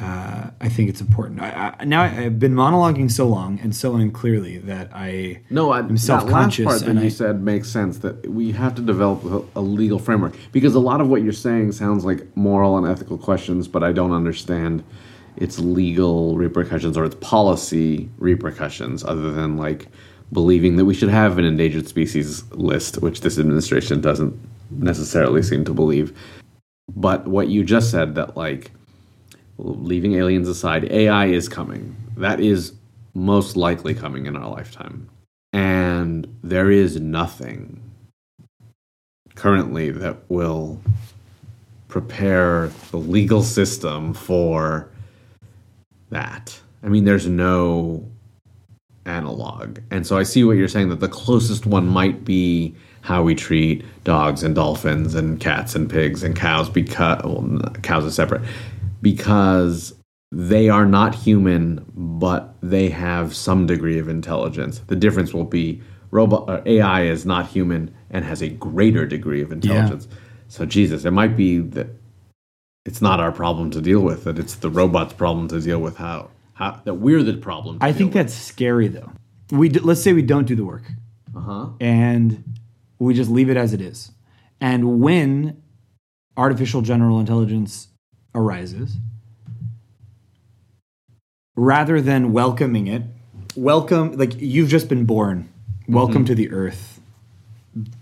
uh, 0.00 0.50
I 0.60 0.68
think 0.68 0.88
it's 0.88 1.00
important. 1.00 1.40
I, 1.40 1.74
I, 1.78 1.84
now 1.84 2.02
I've 2.02 2.40
been 2.40 2.54
monologuing 2.54 3.08
so 3.08 3.28
long 3.28 3.60
and 3.60 3.74
so 3.76 3.94
unclearly 3.94 4.58
that 4.58 4.90
I 4.92 5.42
No, 5.50 5.70
I, 5.70 5.78
am 5.78 5.86
that 5.86 5.92
last 5.92 6.06
self-conscious 6.06 6.64
part 6.64 6.80
that 6.80 6.88
and 6.88 7.00
you 7.00 7.10
said 7.10 7.40
makes 7.42 7.68
sense. 7.68 7.98
That 7.98 8.28
we 8.28 8.50
have 8.52 8.74
to 8.74 8.82
develop 8.82 9.24
a, 9.24 9.60
a 9.60 9.62
legal 9.62 10.00
framework 10.00 10.36
because 10.50 10.74
a 10.74 10.80
lot 10.80 11.00
of 11.00 11.08
what 11.08 11.22
you're 11.22 11.32
saying 11.32 11.72
sounds 11.72 12.04
like 12.04 12.36
moral 12.36 12.76
and 12.76 12.88
ethical 12.88 13.16
questions, 13.16 13.68
but 13.68 13.84
I 13.84 13.92
don't 13.92 14.10
understand 14.10 14.82
its 15.36 15.60
legal 15.60 16.36
repercussions 16.36 16.96
or 16.96 17.04
its 17.04 17.16
policy 17.20 18.08
repercussions, 18.18 19.04
other 19.04 19.30
than 19.30 19.56
like 19.56 19.86
believing 20.32 20.74
that 20.76 20.86
we 20.86 20.94
should 20.94 21.08
have 21.08 21.38
an 21.38 21.44
endangered 21.44 21.86
species 21.86 22.50
list, 22.50 23.00
which 23.00 23.20
this 23.20 23.38
administration 23.38 24.00
doesn't 24.00 24.36
necessarily 24.70 25.42
seem 25.42 25.64
to 25.64 25.72
believe. 25.72 26.18
But 26.96 27.28
what 27.28 27.46
you 27.46 27.62
just 27.62 27.92
said 27.92 28.16
that 28.16 28.36
like 28.36 28.72
leaving 29.58 30.14
aliens 30.14 30.48
aside, 30.48 30.90
AI 30.90 31.26
is 31.26 31.48
coming. 31.48 31.96
That 32.16 32.40
is 32.40 32.72
most 33.14 33.56
likely 33.56 33.94
coming 33.94 34.26
in 34.26 34.36
our 34.36 34.48
lifetime. 34.48 35.08
And 35.52 36.26
there 36.42 36.70
is 36.70 37.00
nothing 37.00 37.80
currently 39.34 39.90
that 39.90 40.18
will 40.28 40.80
prepare 41.88 42.70
the 42.90 42.96
legal 42.96 43.42
system 43.42 44.14
for 44.14 44.88
that. 46.10 46.60
I 46.82 46.88
mean, 46.88 47.04
there's 47.04 47.28
no 47.28 48.04
analog. 49.06 49.78
And 49.90 50.06
so 50.06 50.16
I 50.16 50.22
see 50.22 50.44
what 50.44 50.56
you're 50.56 50.68
saying 50.68 50.88
that 50.88 51.00
the 51.00 51.08
closest 51.08 51.66
one 51.66 51.86
might 51.86 52.24
be 52.24 52.74
how 53.02 53.22
we 53.22 53.34
treat 53.34 53.84
dogs 54.02 54.42
and 54.42 54.54
dolphins 54.54 55.14
and 55.14 55.38
cats 55.38 55.74
and 55.74 55.90
pigs 55.90 56.22
and 56.22 56.34
cows 56.34 56.70
because 56.70 57.22
well, 57.22 57.60
cows 57.82 58.06
are 58.06 58.10
separate 58.10 58.42
because 59.04 59.94
they 60.32 60.68
are 60.68 60.86
not 60.86 61.14
human 61.14 61.84
but 61.94 62.56
they 62.60 62.88
have 62.88 63.36
some 63.36 63.66
degree 63.66 64.00
of 64.00 64.08
intelligence. 64.08 64.80
The 64.88 64.96
difference 64.96 65.32
will 65.32 65.44
be 65.44 65.80
robot 66.10 66.48
uh, 66.48 66.62
AI 66.66 67.02
is 67.02 67.24
not 67.24 67.46
human 67.46 67.94
and 68.10 68.24
has 68.24 68.42
a 68.42 68.48
greater 68.48 69.06
degree 69.06 69.42
of 69.42 69.52
intelligence. 69.52 70.08
So 70.48 70.64
Jesus, 70.64 71.04
it 71.04 71.12
might 71.12 71.36
be 71.36 71.58
that 71.58 71.88
it's 72.84 73.00
not 73.00 73.20
our 73.20 73.30
problem 73.30 73.70
to 73.72 73.80
deal 73.80 74.00
with 74.00 74.24
that 74.24 74.38
it's 74.38 74.56
the 74.56 74.70
robot's 74.70 75.12
problem 75.12 75.48
to 75.48 75.60
deal 75.60 75.80
with 75.80 75.96
how 75.96 76.30
how 76.54 76.80
that 76.84 76.94
we're 76.94 77.22
the 77.22 77.34
problem. 77.34 77.78
To 77.78 77.84
I 77.84 77.92
think 77.92 78.14
with. 78.14 78.14
that's 78.14 78.34
scary 78.34 78.88
though. 78.88 79.12
We 79.50 79.68
d- 79.68 79.80
let's 79.80 80.02
say 80.02 80.12
we 80.12 80.22
don't 80.22 80.46
do 80.46 80.56
the 80.56 80.64
work 80.64 80.84
uh-huh. 81.36 81.68
and 81.80 82.42
we 82.98 83.12
just 83.14 83.30
leave 83.30 83.50
it 83.50 83.56
as 83.56 83.72
it 83.72 83.80
is. 83.80 84.12
And 84.60 85.00
when 85.00 85.62
artificial 86.36 86.80
general 86.80 87.20
intelligence 87.20 87.88
arises, 88.34 88.96
rather 91.56 92.00
than 92.00 92.32
welcoming 92.32 92.86
it, 92.86 93.02
welcome, 93.56 94.16
like 94.16 94.40
you've 94.40 94.68
just 94.68 94.88
been 94.88 95.04
born, 95.04 95.48
welcome 95.88 96.24
to 96.24 96.34
the 96.34 96.50
earth. 96.50 97.00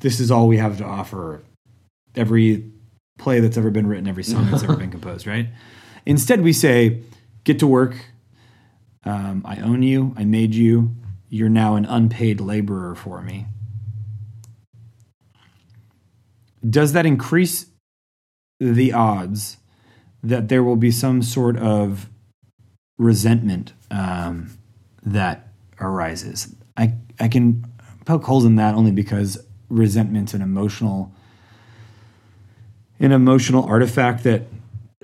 This 0.00 0.20
is 0.20 0.30
all 0.30 0.48
we 0.48 0.58
have 0.58 0.78
to 0.78 0.84
offer. 0.84 1.42
Every 2.14 2.70
play 3.18 3.40
that's 3.40 3.56
ever 3.56 3.70
been 3.70 3.86
written, 3.86 4.08
every 4.08 4.24
song 4.24 4.50
that's 4.50 4.62
ever 4.62 4.76
been 4.76 4.90
composed, 4.98 5.26
right? 5.26 5.48
Instead, 6.04 6.42
we 6.42 6.52
say, 6.52 7.02
get 7.44 7.58
to 7.60 7.66
work. 7.66 7.94
Um, 9.04 9.42
I 9.44 9.56
own 9.56 9.82
you. 9.82 10.14
I 10.16 10.24
made 10.24 10.54
you. 10.54 10.94
You're 11.28 11.48
now 11.48 11.76
an 11.76 11.84
unpaid 11.86 12.40
laborer 12.40 12.94
for 12.94 13.22
me. 13.22 13.46
Does 16.68 16.92
that 16.92 17.06
increase 17.06 17.66
the 18.60 18.92
odds 18.92 19.56
that 20.22 20.48
there 20.48 20.62
will 20.62 20.76
be 20.76 20.90
some 20.90 21.22
sort 21.22 21.56
of 21.56 22.08
resentment 22.98 23.72
um, 23.90 24.50
that 25.02 25.48
arises? 25.80 26.54
I 26.76 26.94
I 27.20 27.28
can 27.28 27.64
poke 28.04 28.24
holes 28.24 28.44
in 28.44 28.56
that 28.56 28.74
only 28.74 28.90
because 28.92 29.38
resentment's 29.68 30.35
an 30.35 30.42
emotional 30.42 31.12
an 33.00 33.11
emotional 33.12 33.64
artifact 33.64 34.22
that 34.24 34.42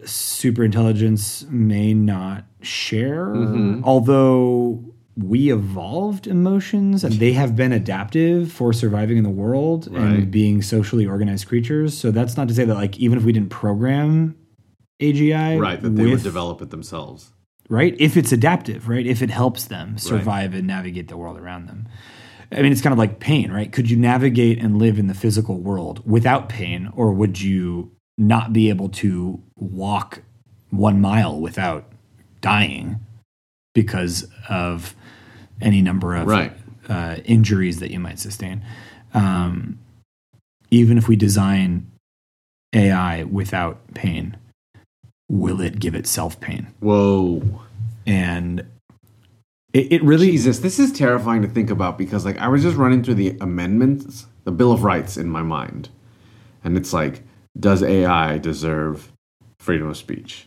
superintelligence 0.02 1.48
may 1.50 1.92
not 1.94 2.44
share. 2.62 3.34
Although 3.82 4.84
we 5.16 5.50
evolved 5.52 6.28
emotions 6.28 7.02
and 7.02 7.14
they 7.14 7.32
have 7.32 7.56
been 7.56 7.72
adaptive 7.72 8.52
for 8.52 8.72
surviving 8.72 9.16
in 9.18 9.24
the 9.24 9.30
world 9.30 9.88
Right. 9.90 10.00
and 10.02 10.30
being 10.30 10.62
socially 10.62 11.06
organized 11.06 11.48
creatures. 11.48 11.96
So 11.98 12.12
that's 12.12 12.36
not 12.36 12.46
to 12.48 12.54
say 12.54 12.64
that 12.64 12.74
like 12.74 12.98
even 12.98 13.18
if 13.18 13.24
we 13.24 13.32
didn't 13.32 13.50
program 13.50 14.36
AGI, 15.00 15.60
Right, 15.60 15.80
that 15.80 15.90
they 15.96 16.06
would 16.06 16.22
develop 16.22 16.60
it 16.62 16.70
themselves. 16.70 17.30
right? 17.68 17.94
If 17.98 18.16
it's 18.16 18.32
adaptive, 18.32 18.88
right? 18.88 19.06
If 19.06 19.22
it 19.22 19.30
helps 19.30 19.64
them 19.66 19.98
survive 19.98 20.54
and 20.54 20.66
navigate 20.66 21.08
the 21.08 21.16
world 21.16 21.38
around 21.38 21.66
them. 21.66 21.86
I 22.50 22.62
mean, 22.62 22.72
it's 22.72 22.80
kind 22.80 22.92
of 22.92 22.98
like 22.98 23.20
pain, 23.20 23.52
right? 23.52 23.70
Could 23.70 23.90
you 23.90 23.96
navigate 23.98 24.58
and 24.58 24.78
live 24.78 24.98
in 24.98 25.06
the 25.06 25.14
physical 25.14 25.58
world 25.58 26.02
without 26.06 26.48
pain, 26.48 26.90
or 26.96 27.12
would 27.12 27.40
you 27.40 27.92
not 28.16 28.52
be 28.52 28.68
able 28.70 28.88
to 28.88 29.40
walk 29.56 30.22
one 30.70 31.00
mile 31.00 31.38
without 31.38 31.84
dying 32.40 33.00
because 33.74 34.26
of 34.48 34.96
any 35.60 35.82
number 35.82 36.16
of 36.16 36.26
Right. 36.26 36.52
uh, 36.88 37.16
injuries 37.26 37.80
that 37.80 37.90
you 37.90 38.00
might 38.00 38.18
sustain? 38.18 38.62
Um, 39.14 39.78
even 40.70 40.96
if 40.98 41.06
we 41.06 41.16
design 41.16 41.86
AI 42.74 43.24
without 43.24 43.78
pain, 43.94 44.36
will 45.28 45.60
it 45.60 45.78
give 45.78 45.94
itself 45.94 46.40
pain? 46.40 46.68
Whoa. 46.80 47.42
and 48.06 48.66
it, 49.72 49.92
it 49.92 50.02
really 50.02 50.30
Jesus, 50.30 50.60
this 50.60 50.78
is 50.78 50.92
terrifying 50.92 51.42
to 51.42 51.48
think 51.48 51.70
about 51.70 51.98
because 51.98 52.24
like 52.24 52.38
I 52.38 52.48
was 52.48 52.62
just 52.62 52.76
running 52.76 53.02
through 53.02 53.14
the 53.14 53.36
amendments, 53.40 54.26
the 54.44 54.52
Bill 54.52 54.72
of 54.72 54.84
Rights 54.84 55.16
in 55.16 55.28
my 55.28 55.42
mind. 55.42 55.90
And 56.64 56.76
it's 56.76 56.92
like, 56.92 57.22
does 57.58 57.82
AI 57.82 58.38
deserve 58.38 59.12
freedom 59.58 59.88
of 59.88 59.96
speech? 59.96 60.46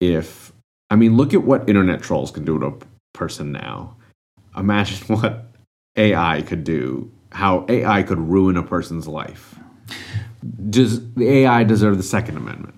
If 0.00 0.52
I 0.90 0.96
mean, 0.96 1.16
look 1.16 1.32
at 1.34 1.44
what 1.44 1.68
internet 1.68 2.02
trolls 2.02 2.30
can 2.30 2.44
do 2.44 2.58
to 2.58 2.66
a 2.66 2.74
person 3.12 3.52
now. 3.52 3.96
Imagine 4.56 5.06
what 5.16 5.46
AI 5.96 6.42
could 6.42 6.64
do, 6.64 7.10
how 7.32 7.64
AI 7.68 8.02
could 8.02 8.18
ruin 8.18 8.56
a 8.56 8.62
person's 8.62 9.06
life. 9.06 9.54
Does 10.70 11.12
the 11.14 11.28
AI 11.28 11.64
deserve 11.64 11.96
the 11.96 12.02
Second 12.02 12.36
Amendment? 12.36 12.74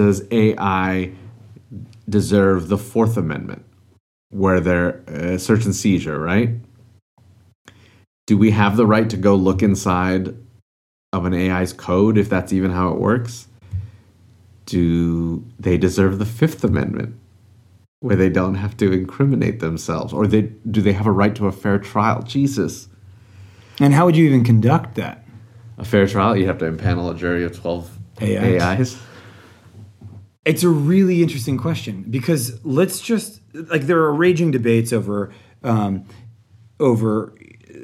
Does 0.00 0.26
AI 0.30 1.12
deserve 2.08 2.68
the 2.68 2.78
Fourth 2.78 3.18
Amendment? 3.18 3.64
where 4.30 4.60
they're 4.60 5.02
uh, 5.08 5.38
search 5.38 5.64
and 5.64 5.74
seizure, 5.74 6.18
right? 6.18 6.50
Do 8.26 8.38
we 8.38 8.52
have 8.52 8.76
the 8.76 8.86
right 8.86 9.10
to 9.10 9.16
go 9.16 9.34
look 9.34 9.62
inside 9.62 10.36
of 11.12 11.24
an 11.24 11.34
AI's 11.34 11.72
code 11.72 12.16
if 12.16 12.28
that's 12.28 12.52
even 12.52 12.70
how 12.70 12.90
it 12.90 13.00
works? 13.00 13.48
Do 14.66 15.44
they 15.58 15.76
deserve 15.76 16.20
the 16.20 16.24
Fifth 16.24 16.62
Amendment, 16.62 17.16
where 17.98 18.14
they 18.14 18.28
don't 18.28 18.54
have 18.54 18.76
to 18.76 18.92
incriminate 18.92 19.58
themselves, 19.58 20.12
or 20.12 20.28
they 20.28 20.42
do 20.42 20.80
they 20.80 20.92
have 20.92 21.06
a 21.06 21.12
right 21.12 21.34
to 21.34 21.48
a 21.48 21.52
fair 21.52 21.78
trial? 21.78 22.22
Jesus, 22.22 22.88
and 23.80 23.92
how 23.92 24.06
would 24.06 24.16
you 24.16 24.26
even 24.26 24.44
conduct 24.44 24.94
that 24.94 25.26
a 25.76 25.84
fair 25.84 26.06
trial? 26.06 26.36
You 26.36 26.46
have 26.46 26.58
to 26.58 26.70
impanel 26.70 27.12
a 27.12 27.16
jury 27.16 27.42
of 27.42 27.60
twelve 27.60 27.90
AIs. 28.22 28.62
AIs. 28.62 29.02
It's 30.50 30.62
a 30.64 30.68
really 30.92 31.22
interesting 31.22 31.56
question 31.66 31.94
because 32.16 32.42
let's 32.64 33.00
just 33.00 33.40
like 33.72 33.82
there 33.90 34.00
are 34.06 34.14
raging 34.26 34.50
debates 34.50 34.92
over 34.92 35.32
um, 35.62 36.04
over 36.78 37.32
uh, 37.32 37.78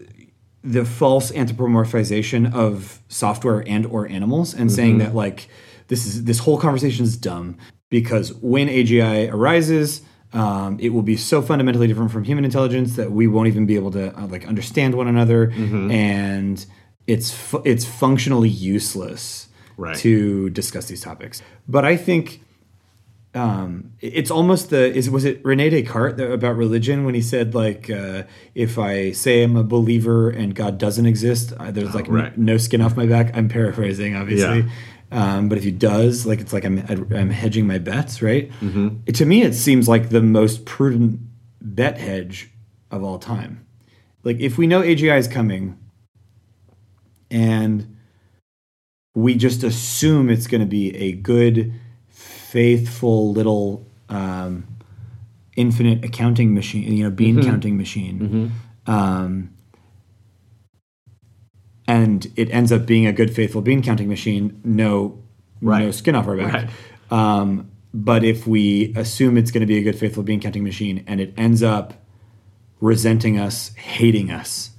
the 0.64 0.85
false 0.85 1.31
anthropomorphization 1.33 2.52
of 2.52 3.00
software 3.09 3.62
and 3.68 3.87
or 3.87 4.09
animals 4.09 4.55
and 4.55 4.70
saying 4.72 4.98
that 4.98 5.14
like 5.14 5.48
this 5.88 6.07
is 6.07 6.24
this 6.24 6.38
whole 6.40 6.59
conversation 6.59 7.05
is 7.05 7.16
dumb 7.16 7.57
because 7.88 8.33
when 8.35 8.66
AGI 8.68 9.33
arises, 9.33 10.02
um, 10.33 10.76
it 10.81 10.88
will 10.90 11.02
be 11.02 11.16
so 11.16 11.40
fundamentally 11.40 11.87
different 11.87 12.11
from 12.11 12.24
human 12.24 12.44
intelligence 12.44 12.96
that 12.96 13.12
we 13.12 13.26
won't 13.29 13.46
even 13.48 13.64
be 13.66 13.76
able 13.76 13.92
to 13.92 14.05
uh, 14.18 14.26
like 14.26 14.44
understand 14.48 14.94
one 14.94 15.07
another, 15.09 15.52
and 15.90 16.66
it's 17.07 17.31
fu- 17.31 17.62
it's 17.64 17.85
functionally 17.85 18.48
useless 18.48 19.48
Right. 19.79 19.94
to 19.98 20.48
discuss 20.50 20.87
these 20.88 21.02
topics. 21.02 21.42
But 21.68 21.85
I 21.85 21.96
think 21.98 22.40
um, 23.37 23.92
it's 24.01 24.31
almost 24.31 24.70
the 24.70 24.92
is 24.94 25.11
was 25.11 25.27
it 25.27 25.44
Rene 25.44 25.68
Descartes 25.68 26.20
about 26.20 26.57
religion 26.57 27.05
when 27.05 27.14
he 27.14 27.20
said 27.20 27.55
like 27.55 27.90
uh, 27.90 28.22
if 28.55 28.79
I 28.79 29.12
say 29.12 29.42
I'm 29.42 29.57
a 29.57 29.62
believer 29.62 30.31
and 30.31 30.55
God 30.55 30.79
doesn't 30.79 31.05
exist, 31.05 31.53
there's 31.59 31.94
like 31.94 32.09
n- 32.09 32.14
right. 32.14 32.38
no 32.38 32.57
skin 32.57 32.81
off 32.81 32.96
my 32.96 33.07
back. 33.07 33.37
I'm 33.37 33.49
paraphrasing, 33.49 34.16
obviously. 34.16 34.61
Yeah. 34.61 34.70
Um, 35.12 35.49
but 35.49 35.59
if 35.59 35.64
he 35.64 35.70
does, 35.70 36.27
like 36.27 36.40
it's 36.40 36.55
like 36.55 36.64
I'm 36.64 36.79
I'm 37.14 37.31
hedging 37.31 37.66
my 37.66 37.79
bets, 37.79 38.22
right? 38.22 38.51
Mm-hmm. 38.61 39.12
to 39.12 39.27
me, 39.27 39.42
it 39.42 39.55
seems 39.55 39.87
like 39.87 40.09
the 40.09 40.22
most 40.22 40.64
prudent 40.64 41.20
bet 41.61 41.99
hedge 41.99 42.51
of 42.90 43.05
all 43.05 43.18
time. 43.18 43.66
Like 44.25 44.40
if 44.40 44.57
we 44.57 44.66
know 44.66 44.81
AGI 44.81 45.18
is 45.18 45.29
coming, 45.29 45.79
and 47.31 47.96
we 49.14 49.35
just 49.35 49.62
assume 49.62 50.31
it's 50.31 50.46
going 50.46 50.61
to 50.61 50.66
be 50.66 50.96
a 50.96 51.12
good, 51.12 51.72
faithful 52.56 53.32
little 53.32 53.86
um, 54.08 54.66
infinite 55.56 56.02
accounting 56.02 56.54
machine, 56.54 56.90
you 56.90 57.04
know, 57.04 57.10
bean 57.10 57.42
counting 57.42 57.76
machine. 57.76 58.50
Um, 58.86 59.50
and 61.86 62.26
it 62.34 62.50
ends 62.50 62.72
up 62.72 62.86
being 62.86 63.06
a 63.06 63.12
good, 63.12 63.34
faithful 63.34 63.60
bean 63.60 63.82
counting 63.82 64.08
machine. 64.08 64.58
No, 64.64 65.22
no 65.60 65.90
skin 65.90 66.14
off 66.14 66.26
our 66.26 66.36
back. 66.38 66.70
Um, 67.10 67.70
but 67.92 68.24
if 68.24 68.46
we 68.46 68.94
assume 68.96 69.36
it's 69.36 69.50
going 69.50 69.60
to 69.60 69.66
be 69.66 69.76
a 69.76 69.82
good, 69.82 69.98
faithful 69.98 70.22
bean 70.22 70.40
counting 70.40 70.64
machine, 70.64 71.04
and 71.06 71.20
it 71.20 71.34
ends 71.36 71.62
up 71.62 71.92
resenting 72.80 73.38
us, 73.38 73.74
hating 73.74 74.30
us, 74.30 74.70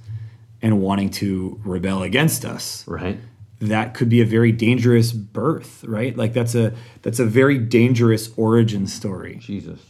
and 0.60 0.80
wanting 0.80 1.10
to 1.10 1.60
rebel 1.64 2.02
against 2.02 2.44
us, 2.44 2.86
Right. 2.88 3.18
That 3.60 3.94
could 3.94 4.08
be 4.08 4.20
a 4.20 4.24
very 4.24 4.52
dangerous 4.52 5.12
birth, 5.12 5.84
right? 5.84 6.16
Like 6.16 6.32
that's 6.32 6.54
a 6.54 6.74
that's 7.02 7.18
a 7.18 7.24
very 7.24 7.58
dangerous 7.58 8.30
origin 8.36 8.86
story. 8.86 9.36
Jesus. 9.36 9.80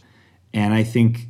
And 0.53 0.73
I 0.73 0.83
think 0.83 1.27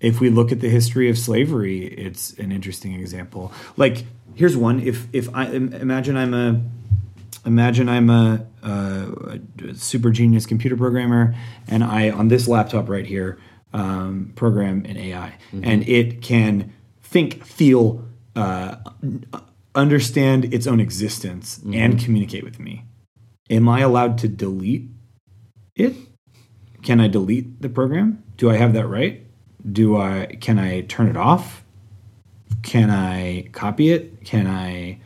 if 0.00 0.20
we 0.20 0.28
look 0.28 0.52
at 0.52 0.60
the 0.60 0.68
history 0.68 1.08
of 1.08 1.16
slavery, 1.16 1.86
it's 1.86 2.34
an 2.34 2.52
interesting 2.52 2.92
example. 2.94 3.52
Like 3.76 4.04
here's 4.34 4.56
one: 4.56 4.80
if 4.80 5.06
if 5.12 5.34
I 5.34 5.46
imagine 5.46 6.16
I'm 6.16 6.34
a 6.34 6.60
imagine 7.46 7.88
I'm 7.88 8.10
a, 8.10 8.46
a, 8.62 9.38
a 9.68 9.74
super 9.74 10.10
genius 10.10 10.46
computer 10.46 10.76
programmer, 10.76 11.34
and 11.68 11.82
I 11.84 12.10
on 12.10 12.28
this 12.28 12.48
laptop 12.48 12.88
right 12.88 13.06
here 13.06 13.38
um, 13.72 14.32
program 14.34 14.84
an 14.86 14.96
AI, 14.96 15.34
and 15.62 15.86
it 15.88 16.22
can 16.22 16.72
think, 17.02 17.44
feel, 17.44 18.04
uh, 18.34 18.76
understand 19.74 20.52
its 20.52 20.66
own 20.66 20.80
existence, 20.80 21.58
and 21.64 21.94
mm-hmm. 21.94 22.04
communicate 22.04 22.44
with 22.44 22.58
me. 22.58 22.84
Am 23.50 23.68
I 23.68 23.80
allowed 23.80 24.18
to 24.18 24.28
delete 24.28 24.88
it? 25.74 25.94
Can 26.82 27.00
I 27.00 27.08
delete 27.08 27.60
the 27.60 27.68
program? 27.68 28.22
Do 28.36 28.50
I 28.50 28.56
have 28.56 28.72
that 28.74 28.86
right? 28.86 29.26
Do 29.70 29.96
I 29.96 30.36
can 30.40 30.58
I 30.58 30.82
turn 30.82 31.08
it 31.08 31.16
off? 31.16 31.64
Can 32.62 32.90
I 32.90 33.48
copy 33.52 33.90
it? 33.90 34.24
Can 34.24 34.46
I 34.46 35.00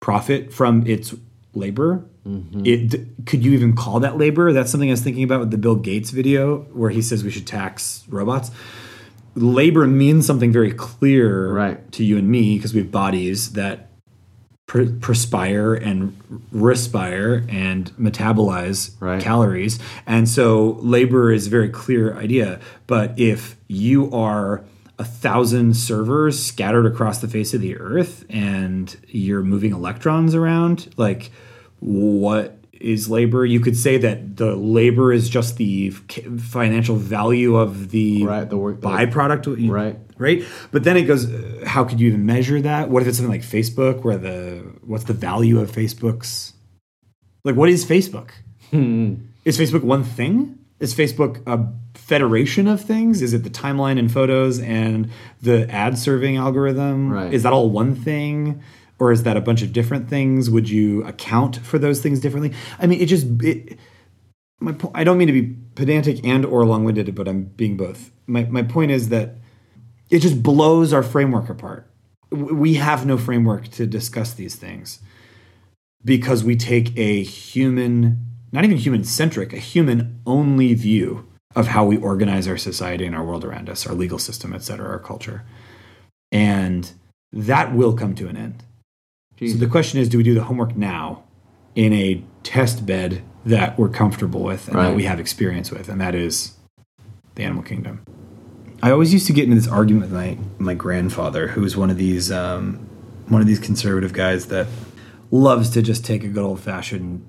profit 0.00 0.52
from 0.52 0.86
its 0.86 1.14
labor? 1.54 2.04
Mm-hmm. 2.26 2.62
It 2.64 3.26
could 3.26 3.44
you 3.44 3.52
even 3.52 3.74
call 3.74 4.00
that 4.00 4.16
labor? 4.16 4.52
That's 4.52 4.70
something 4.70 4.88
I 4.88 4.92
was 4.92 5.02
thinking 5.02 5.24
about 5.24 5.40
with 5.40 5.50
the 5.50 5.58
Bill 5.58 5.76
Gates 5.76 6.10
video 6.10 6.60
where 6.72 6.90
he 6.90 7.02
says 7.02 7.24
we 7.24 7.30
should 7.30 7.46
tax 7.46 8.04
robots. 8.08 8.50
Labor 9.40 9.86
means 9.86 10.26
something 10.26 10.52
very 10.52 10.72
clear 10.72 11.52
Right. 11.52 11.92
to 11.92 12.04
you 12.04 12.18
and 12.18 12.28
me 12.28 12.56
because 12.56 12.74
we 12.74 12.80
have 12.80 12.90
bodies 12.90 13.50
that 13.50 13.90
per- 14.66 14.86
perspire 15.00 15.74
and 15.74 16.12
respire 16.52 17.44
and 17.48 17.90
metabolize 17.98 18.90
Right. 19.00 19.22
calories. 19.22 19.78
And 20.06 20.28
so 20.28 20.78
labor 20.82 21.32
is 21.32 21.46
a 21.46 21.50
very 21.50 21.68
clear 21.68 22.14
idea. 22.16 22.58
But 22.86 23.14
if 23.16 23.56
you 23.68 24.10
are 24.12 24.62
a 24.98 25.04
thousand 25.04 25.76
servers 25.76 26.38
scattered 26.42 26.84
across 26.84 27.18
the 27.20 27.28
face 27.28 27.54
of 27.54 27.60
the 27.60 27.76
earth 27.78 28.24
and 28.28 28.94
you're 29.08 29.42
moving 29.44 29.72
electrons 29.72 30.34
around, 30.34 30.88
like 30.96 31.30
what 31.80 32.57
is 32.80 33.08
labor? 33.10 33.44
You 33.44 33.60
could 33.60 33.76
say 33.76 33.96
that 33.98 34.36
the 34.36 34.54
labor 34.56 35.12
is 35.12 35.28
just 35.28 35.56
the 35.56 35.90
financial 35.90 36.96
value 36.96 37.56
of 37.56 37.90
the 37.90 38.24
Right, 38.24 38.48
the 38.48 38.56
work- 38.56 38.80
byproduct. 38.80 39.68
Right. 39.70 39.98
Right. 40.18 40.42
But 40.72 40.82
then 40.84 40.96
it 40.96 41.02
goes, 41.04 41.32
uh, 41.32 41.62
how 41.64 41.84
could 41.84 42.00
you 42.00 42.08
even 42.08 42.26
measure 42.26 42.60
that? 42.60 42.90
What 42.90 43.02
if 43.02 43.08
it's 43.08 43.18
something 43.18 43.30
like 43.30 43.42
Facebook 43.42 44.02
where 44.02 44.18
the, 44.18 44.64
what's 44.82 45.04
the 45.04 45.12
value 45.12 45.60
of 45.60 45.70
Facebook's, 45.70 46.54
like 47.44 47.54
what 47.54 47.68
is 47.68 47.84
Facebook? 47.86 48.30
Is 48.72 49.56
Facebook 49.58 49.84
one 49.84 50.02
thing? 50.04 50.58
Is 50.80 50.94
Facebook 50.94 51.42
a 51.46 51.72
federation 51.98 52.66
of 52.68 52.80
things? 52.80 53.22
Is 53.22 53.32
it 53.32 53.44
the 53.44 53.50
timeline 53.50 53.98
and 53.98 54.10
photos 54.12 54.60
and 54.60 55.10
the 55.40 55.70
ad 55.70 55.96
serving 55.98 56.36
algorithm? 56.36 57.10
Right. 57.12 57.32
Is 57.32 57.44
that 57.44 57.52
all 57.52 57.70
one 57.70 57.94
thing? 57.94 58.60
Or 58.98 59.12
is 59.12 59.22
that 59.22 59.36
a 59.36 59.40
bunch 59.40 59.62
of 59.62 59.72
different 59.72 60.08
things? 60.08 60.50
Would 60.50 60.68
you 60.68 61.04
account 61.04 61.58
for 61.58 61.78
those 61.78 62.00
things 62.00 62.20
differently? 62.20 62.52
I 62.78 62.86
mean, 62.86 63.00
it 63.00 63.06
just, 63.06 63.26
it, 63.42 63.78
my 64.60 64.72
po- 64.72 64.90
I 64.94 65.04
don't 65.04 65.18
mean 65.18 65.28
to 65.28 65.32
be 65.32 65.56
pedantic 65.76 66.24
and 66.26 66.44
or 66.44 66.64
long-winded, 66.64 67.14
but 67.14 67.28
I'm 67.28 67.44
being 67.44 67.76
both. 67.76 68.10
My, 68.26 68.44
my 68.44 68.62
point 68.62 68.90
is 68.90 69.08
that 69.10 69.36
it 70.10 70.18
just 70.18 70.42
blows 70.42 70.92
our 70.92 71.04
framework 71.04 71.48
apart. 71.48 71.88
We 72.30 72.74
have 72.74 73.06
no 73.06 73.16
framework 73.16 73.68
to 73.68 73.86
discuss 73.86 74.34
these 74.34 74.56
things 74.56 75.00
because 76.04 76.42
we 76.42 76.56
take 76.56 76.96
a 76.98 77.22
human, 77.22 78.26
not 78.52 78.64
even 78.64 78.76
human 78.76 79.04
centric, 79.04 79.52
a 79.52 79.58
human 79.58 80.20
only 80.26 80.74
view 80.74 81.26
of 81.54 81.68
how 81.68 81.84
we 81.84 81.96
organize 81.96 82.48
our 82.48 82.58
society 82.58 83.06
and 83.06 83.14
our 83.14 83.24
world 83.24 83.44
around 83.44 83.70
us, 83.70 83.86
our 83.86 83.94
legal 83.94 84.18
system, 84.18 84.52
et 84.54 84.62
cetera, 84.62 84.88
our 84.88 84.98
culture. 84.98 85.44
And 86.32 86.90
that 87.32 87.74
will 87.74 87.94
come 87.94 88.14
to 88.16 88.28
an 88.28 88.36
end. 88.36 88.64
So 89.40 89.56
the 89.56 89.66
question 89.66 90.00
is 90.00 90.08
do 90.08 90.18
we 90.18 90.24
do 90.24 90.34
the 90.34 90.44
homework 90.44 90.76
now 90.76 91.22
in 91.74 91.92
a 91.92 92.22
test 92.42 92.84
bed 92.84 93.22
that 93.46 93.78
we're 93.78 93.88
comfortable 93.88 94.42
with 94.42 94.68
and 94.68 94.76
that 94.78 94.94
we 94.96 95.04
have 95.04 95.20
experience 95.20 95.70
with? 95.70 95.88
And 95.88 96.00
that 96.00 96.14
is 96.14 96.54
the 97.36 97.44
animal 97.44 97.62
kingdom. 97.62 98.02
I 98.82 98.90
always 98.90 99.12
used 99.12 99.26
to 99.28 99.32
get 99.32 99.44
into 99.44 99.56
this 99.56 99.68
argument 99.68 100.10
with 100.10 100.12
my, 100.12 100.38
my 100.58 100.74
grandfather, 100.74 101.48
who 101.48 101.60
was 101.62 101.76
one 101.76 101.90
of 101.90 101.96
these 101.96 102.30
um, 102.32 102.78
one 103.28 103.40
of 103.40 103.46
these 103.46 103.58
conservative 103.58 104.12
guys 104.12 104.46
that 104.46 104.66
loves 105.30 105.70
to 105.70 105.82
just 105.82 106.04
take 106.04 106.24
a 106.24 106.28
good 106.28 106.42
old 106.44 106.60
fashioned 106.60 107.24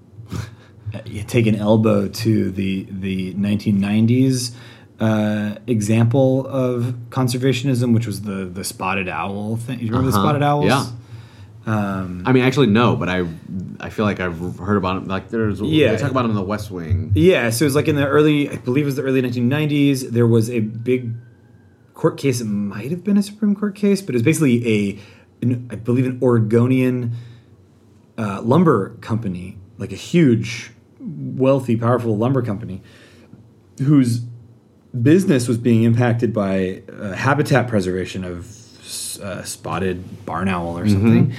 take 1.28 1.46
an 1.46 1.56
elbow 1.56 2.08
to 2.08 2.52
the 2.52 2.88
the 2.90 3.34
1990s 3.36 4.54
uh, 5.00 5.56
example 5.68 6.48
of 6.48 6.96
conservationism, 7.10 7.94
which 7.94 8.08
was 8.08 8.22
the 8.24 8.46
the 8.46 8.64
spotted 8.64 9.08
owl 9.10 9.58
thing. 9.58 9.80
You 9.80 9.88
remember 9.88 10.10
the 10.12 10.18
Uh-huh. 10.18 10.26
spotted 10.28 10.44
owls? 10.44 10.66
Yeah. 10.66 10.86
Um, 11.66 12.24
I 12.26 12.32
mean, 12.32 12.44
actually, 12.44 12.68
no, 12.68 12.96
but 12.96 13.10
I 13.10 13.26
I 13.80 13.90
feel 13.90 14.06
like 14.06 14.20
I've 14.20 14.40
heard 14.58 14.78
about 14.78 15.04
it. 15.04 15.08
Like, 15.08 15.30
there's 15.30 15.62
Yeah. 15.62 15.92
they 15.92 15.98
talk 15.98 16.12
about 16.12 16.26
him 16.26 16.32
in 16.32 16.36
the 16.36 16.44
West 16.44 16.72
Wing. 16.72 17.12
Yeah, 17.16 17.50
so 17.50 17.64
it 17.66 17.68
was 17.68 17.76
like 17.76 17.88
in 17.88 17.96
the 17.96 18.08
early, 18.08 18.50
I 18.50 18.56
believe 18.58 18.86
it 18.86 18.88
was 18.88 18.96
the 18.96 19.04
early 19.04 19.22
1990s. 19.22 20.10
There 20.12 20.28
was 20.28 20.50
a 20.50 20.60
big 20.62 21.14
court 21.94 22.18
case. 22.18 22.42
It 22.42 22.46
might 22.46 22.92
have 22.92 23.04
been 23.04 23.18
a 23.18 23.24
Supreme 23.24 23.56
Court 23.56 23.76
case, 23.76 24.02
but 24.02 24.16
it 24.16 24.18
was 24.18 24.24
basically 24.24 24.66
a, 24.68 25.00
an, 25.42 25.68
I 25.72 25.76
believe, 25.76 26.06
an 26.06 26.20
Oregonian 26.22 27.12
uh, 28.18 28.42
lumber 28.42 28.96
company, 29.02 29.58
like 29.78 29.92
a 29.92 29.98
huge, 29.98 30.72
wealthy, 31.00 31.76
powerful 31.78 32.18
lumber 32.18 32.42
company, 32.42 32.82
whose 33.82 34.22
business 35.02 35.48
was 35.48 35.58
being 35.58 35.84
impacted 35.84 36.34
by 36.34 36.82
uh, 36.92 37.12
habitat 37.14 37.68
preservation 37.68 38.24
of 38.24 38.46
uh, 39.20 39.44
spotted 39.44 40.26
barn 40.26 40.48
owl 40.48 40.78
or 40.78 40.88
something. 40.88 41.34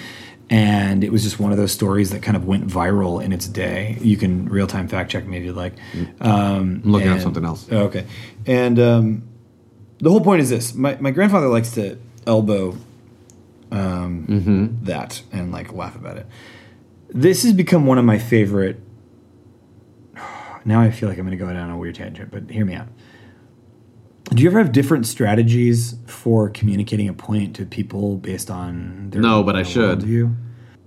And 0.53 1.05
it 1.05 1.13
was 1.13 1.23
just 1.23 1.39
one 1.39 1.53
of 1.53 1.59
those 1.59 1.71
stories 1.71 2.11
that 2.11 2.23
kind 2.23 2.37
of 2.37 2.45
went 2.45 2.67
viral 2.67 3.23
in 3.23 3.33
its 3.33 3.47
day. 3.47 3.97
You 4.01 4.17
can 4.17 4.49
real 4.49 4.67
time 4.67 4.89
fact 4.89 5.11
check 5.11 5.25
me 5.27 5.37
if 5.39 5.45
you'd 5.45 5.55
like. 5.55 5.75
Um, 6.21 6.83
I'm 6.85 6.91
looking 6.91 7.09
at 7.09 7.23
something 7.23 7.45
else. 7.45 7.71
Okay. 7.71 8.05
And 8.47 8.79
um, 8.81 9.23
the 9.99 10.11
whole 10.11 10.21
point 10.21 10.43
is 10.43 10.51
this 10.51 10.75
my, 10.75 10.97
my 11.01 11.13
grandfather 11.13 11.47
likes 11.49 11.71
to 11.73 11.99
elbow 12.27 12.77
um, 13.71 14.27
Mm-hmm. 14.29 14.85
that 14.87 15.23
and 15.31 15.53
like 15.53 15.73
laugh 15.73 15.95
about 15.95 16.17
it. 16.17 16.27
This 17.11 17.45
has 17.45 17.53
become 17.53 17.87
one 17.87 17.99
of 17.99 18.05
my 18.05 18.19
favorite. 18.19 18.81
Now 20.65 20.81
I 20.83 20.91
feel 20.91 21.09
like 21.09 21.17
I'm 21.19 21.25
going 21.27 21.39
to 21.39 21.43
go 21.43 21.51
down 21.53 21.71
a 21.71 21.79
weird 21.79 21.95
tangent, 21.95 22.31
but 22.31 22.51
hear 22.51 22.65
me 22.67 22.75
out. 22.75 22.89
Do 24.33 24.43
you 24.43 24.49
ever 24.49 24.59
have 24.59 24.73
different 24.73 25.07
strategies 25.07 25.97
for 26.07 26.49
communicating 26.51 27.09
a 27.09 27.13
point 27.13 27.57
to 27.57 27.67
people 27.67 28.17
based 28.17 28.51
on 28.51 29.11
their 29.11 29.21
No, 29.21 29.43
but 29.43 29.57
I 29.57 29.63
should. 29.65 30.01
worldview? 30.01 30.35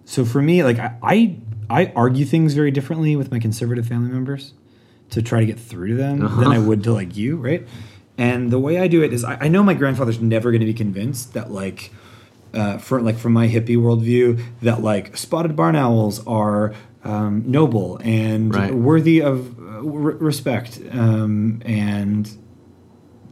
So 0.06 0.23
for 0.25 0.41
me, 0.41 0.63
like 0.63 0.79
I, 0.79 0.95
I 1.03 1.38
I 1.69 1.91
argue 1.95 2.25
things 2.25 2.53
very 2.53 2.71
differently 2.71 3.15
with 3.15 3.32
my 3.32 3.39
conservative 3.39 3.88
family 3.88 4.12
members 4.12 4.53
to 5.12 5.21
try 5.21 5.39
to 5.39 5.45
get 5.45 5.60
through 5.60 5.89
to 5.89 5.95
them 5.95 6.19
than 6.19 6.47
I 6.51 6.60
would 6.60 6.84
to 6.84 6.93
like 6.93 7.15
you, 7.17 7.38
right? 7.38 7.67
And 8.17 8.51
the 8.51 8.60
way 8.60 8.77
I 8.79 8.88
do 8.88 9.01
it 9.03 9.12
is 9.13 9.23
I, 9.23 9.38
I 9.41 9.47
know 9.47 9.63
my 9.63 9.73
grandfather's 9.73 10.19
never 10.21 10.51
going 10.51 10.60
to 10.62 10.65
be 10.65 10.73
convinced 10.73 11.34
that 11.34 11.51
like 11.51 11.91
uh, 12.53 12.77
for 12.77 13.01
like 13.01 13.17
from 13.17 13.34
my 13.34 13.47
hippie 13.47 13.77
worldview 13.77 14.43
that 14.62 14.82
like 14.82 15.17
spotted 15.17 15.56
barn 15.56 15.75
owls 15.75 16.25
are 16.27 16.73
um, 17.03 17.43
noble 17.45 17.97
and 18.03 18.53
Right. 18.53 18.73
worthy 18.73 19.21
of 19.21 19.58
uh, 19.60 19.82
re- 19.84 20.15
respect 20.15 20.79
um, 20.91 21.62
and 21.65 22.29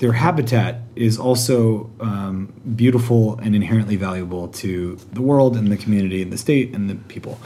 their 0.02 0.14
habitat 0.14 0.82
is 0.96 1.20
also 1.20 1.92
um, 2.00 2.52
beautiful 2.76 3.38
and 3.38 3.56
inherently 3.56 3.96
valuable 3.96 4.48
to 4.48 4.96
the 5.14 5.22
world 5.22 5.56
and 5.56 5.72
the 5.72 5.78
community 5.78 6.24
and 6.24 6.34
the 6.34 6.40
state 6.40 6.74
and 6.74 6.90
the 6.90 6.96
people. 6.96 7.40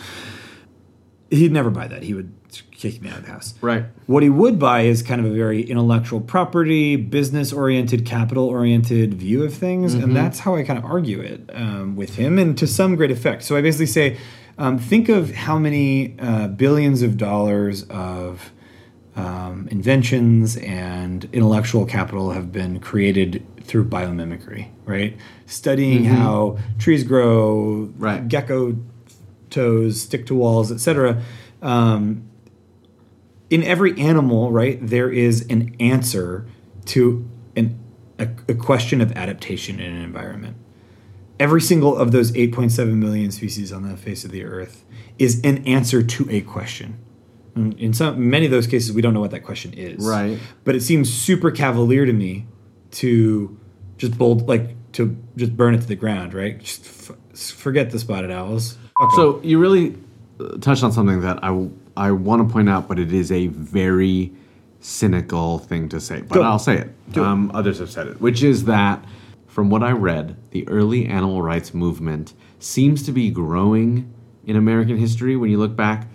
He'd 1.30 1.52
never 1.52 1.70
buy 1.70 1.90
that. 1.90 2.04
He 2.04 2.14
would 2.14 2.34
kick 2.72 3.02
me 3.02 3.10
out 3.10 3.18
of 3.18 3.26
the 3.26 3.32
house. 3.32 3.56
Right. 3.60 3.84
What 4.06 4.24
he 4.24 4.30
would 4.30 4.58
buy 4.58 4.84
is 4.84 5.04
kind 5.04 5.20
of 5.20 5.30
a 5.30 5.36
very 5.36 5.64
intellectual 5.64 6.22
property, 6.22 6.96
business 6.96 7.52
oriented, 7.52 8.06
capital 8.06 8.46
oriented 8.46 9.16
view 9.16 9.44
of 9.44 9.54
things. 9.54 9.94
And 9.94 10.16
that's 10.16 10.40
how 10.40 10.56
I 10.56 10.64
kind 10.64 10.80
of 10.80 10.86
argue 10.86 11.20
it 11.20 11.50
um, 11.54 11.98
with 11.98 12.16
him 12.16 12.40
and 12.40 12.58
to 12.58 12.68
some 12.68 12.96
great 12.96 13.12
effect. 13.12 13.44
So 13.44 13.58
I 13.58 13.62
basically 13.62 13.88
say, 13.88 14.18
um, 14.58 14.80
think 14.80 15.10
of 15.10 15.32
how 15.32 15.60
many 15.60 16.16
uh, 16.20 16.48
billions 16.48 17.02
of 17.02 17.18
dollars 17.18 17.84
of 17.90 18.52
um, 19.16 19.68
inventions 19.72 20.58
and 20.58 21.28
intellectual 21.32 21.86
capital 21.86 22.32
have 22.32 22.52
been 22.52 22.80
created 22.80 23.46
through 23.64 23.86
biomimicry, 23.86 24.70
right? 24.86 25.18
Studying 25.46 26.04
how 26.06 26.58
trees 26.78 27.04
grow, 27.04 27.92
Right. 27.98 28.28
gecko 28.28 28.78
toes 29.50 30.02
stick 30.02 30.26
to 30.28 30.36
walls, 30.36 30.72
etc. 30.72 31.22
Um, 31.62 32.30
in 33.50 33.64
every 33.64 34.00
animal, 34.00 34.52
right, 34.52 34.78
there 34.86 35.10
is 35.10 35.46
an 35.50 35.76
answer 35.80 36.46
to 36.86 37.28
an, 37.56 37.80
a, 38.20 38.28
a 38.50 38.54
question 38.56 39.02
of 39.02 39.12
adaptation 39.14 39.80
in 39.80 39.96
an 39.96 40.04
environment. 40.04 40.58
Every 41.40 41.62
single 41.62 41.96
of 41.98 42.12
those 42.12 42.32
8.7 42.32 42.94
million 42.96 43.32
species 43.32 43.72
on 43.72 43.88
the 43.88 43.98
face 43.98 44.26
of 44.26 44.32
the 44.32 44.44
earth 44.44 44.84
is 45.20 45.42
an 45.44 45.66
answer 45.66 46.02
to 46.04 46.28
a 46.30 46.42
question. 46.42 46.98
In 47.56 47.94
some 47.94 48.30
many 48.30 48.46
of 48.46 48.52
those 48.52 48.68
cases, 48.68 48.92
we 48.92 49.02
don't 49.02 49.14
know 49.14 49.22
what 49.22 49.32
that 49.32 49.44
question 49.44 49.74
is. 49.74 50.06
Right. 50.06 50.40
But 50.66 50.76
it 50.76 50.82
seems 50.82 51.12
super 51.12 51.52
cavalier 51.52 52.06
to 52.06 52.12
me 52.12 52.48
to 52.92 53.58
just 53.98 54.18
bold, 54.18 54.48
like 54.48 54.76
to 54.94 55.16
just 55.38 55.56
burn 55.56 55.74
it 55.74 55.82
to 55.82 55.88
the 55.88 55.96
ground, 55.96 56.34
right? 56.34 56.60
Just 56.60 57.10
f- 57.10 57.18
forget 57.54 57.92
the 57.92 58.00
spotted 58.00 58.32
owls. 58.32 58.78
So 59.16 59.42
you 59.42 59.60
really 59.60 59.98
uh, 60.40 60.58
touched 60.58 60.84
on 60.84 60.92
something 60.92 61.22
that 61.22 61.44
I, 61.44 61.70
I 61.96 62.12
want 62.12 62.48
to 62.48 62.52
point 62.52 62.70
out, 62.70 62.88
but 62.88 63.00
it 63.00 63.14
is 63.14 63.32
a 63.32 63.48
very 63.48 64.34
cynical 64.80 65.60
thing 65.60 65.90
to 65.90 66.00
say. 66.00 66.22
But 66.22 66.36
Go. 66.36 66.42
I'll 66.44 66.60
say 66.60 66.78
it. 66.78 67.12
Do 67.12 67.24
it. 67.24 67.28
Um, 67.28 67.52
others 67.54 67.80
have 67.80 67.90
said 67.90 68.08
it, 68.08 68.22
which 68.22 68.44
is 68.44 68.66
that 68.66 69.04
from 69.48 69.70
what 69.70 69.84
I 69.84 69.92
read, 69.92 70.36
the 70.52 70.68
early 70.68 71.06
animal 71.06 71.42
rights 71.42 71.74
movement 71.74 72.34
seems 72.60 73.04
to 73.04 73.12
be 73.12 73.32
growing 73.32 74.14
in 74.46 74.56
American 74.56 74.98
history 74.98 75.36
when 75.36 75.50
you 75.50 75.58
look 75.58 75.76
back 75.76 76.08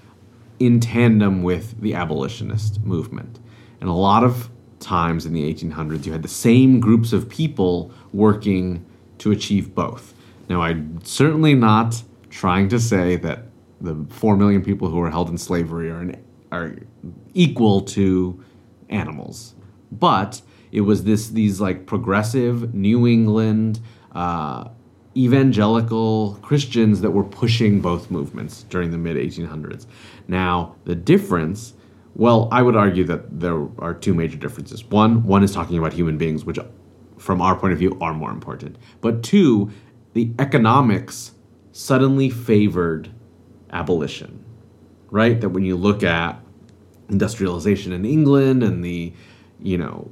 in 0.60 0.78
tandem 0.78 1.42
with 1.42 1.80
the 1.80 1.94
abolitionist 1.94 2.80
movement. 2.84 3.40
And 3.80 3.88
a 3.88 3.94
lot 3.94 4.22
of 4.22 4.50
times 4.78 5.26
in 5.26 5.32
the 5.32 5.52
1800s, 5.52 6.06
you 6.06 6.12
had 6.12 6.22
the 6.22 6.28
same 6.28 6.78
groups 6.78 7.12
of 7.12 7.28
people 7.28 7.90
working 8.12 8.84
to 9.18 9.32
achieve 9.32 9.74
both. 9.74 10.14
Now, 10.48 10.62
I'm 10.62 11.00
certainly 11.02 11.54
not 11.54 12.02
trying 12.28 12.68
to 12.68 12.78
say 12.78 13.16
that 13.16 13.46
the 13.80 14.06
4 14.10 14.36
million 14.36 14.62
people 14.62 14.88
who 14.88 15.00
are 15.00 15.10
held 15.10 15.30
in 15.30 15.38
slavery 15.38 15.90
are, 15.90 16.12
are 16.52 16.76
equal 17.34 17.80
to 17.80 18.42
animals. 18.90 19.54
But 19.90 20.42
it 20.72 20.82
was 20.82 21.04
this 21.04 21.30
these 21.30 21.60
like 21.60 21.86
progressive 21.86 22.74
New 22.74 23.06
England 23.06 23.80
uh, 24.12 24.68
evangelical 25.16 26.38
Christians 26.42 27.00
that 27.00 27.10
were 27.10 27.24
pushing 27.24 27.80
both 27.80 28.10
movements 28.10 28.64
during 28.64 28.90
the 28.90 28.98
mid 28.98 29.16
1800s. 29.16 29.86
Now 30.28 30.76
the 30.84 30.94
difference, 30.94 31.74
well, 32.14 32.48
I 32.52 32.62
would 32.62 32.76
argue 32.76 33.04
that 33.04 33.40
there 33.40 33.66
are 33.78 33.94
two 33.94 34.14
major 34.14 34.36
differences. 34.36 34.84
One, 34.84 35.24
one 35.24 35.42
is 35.42 35.52
talking 35.52 35.78
about 35.78 35.92
human 35.92 36.18
beings, 36.18 36.44
which 36.44 36.58
from 37.18 37.42
our 37.42 37.56
point 37.56 37.72
of 37.72 37.78
view 37.78 37.98
are 38.00 38.14
more 38.14 38.30
important. 38.30 38.76
But 39.00 39.22
two, 39.22 39.70
the 40.14 40.32
economics 40.38 41.32
suddenly 41.72 42.30
favored 42.30 43.10
abolition 43.72 44.44
right? 45.10 45.40
That 45.40 45.50
when 45.50 45.64
you 45.64 45.76
look 45.76 46.02
at 46.02 46.40
industrialization 47.08 47.92
in 47.92 48.04
England 48.04 48.62
and 48.62 48.84
the, 48.84 49.12
you 49.60 49.76
know, 49.76 50.10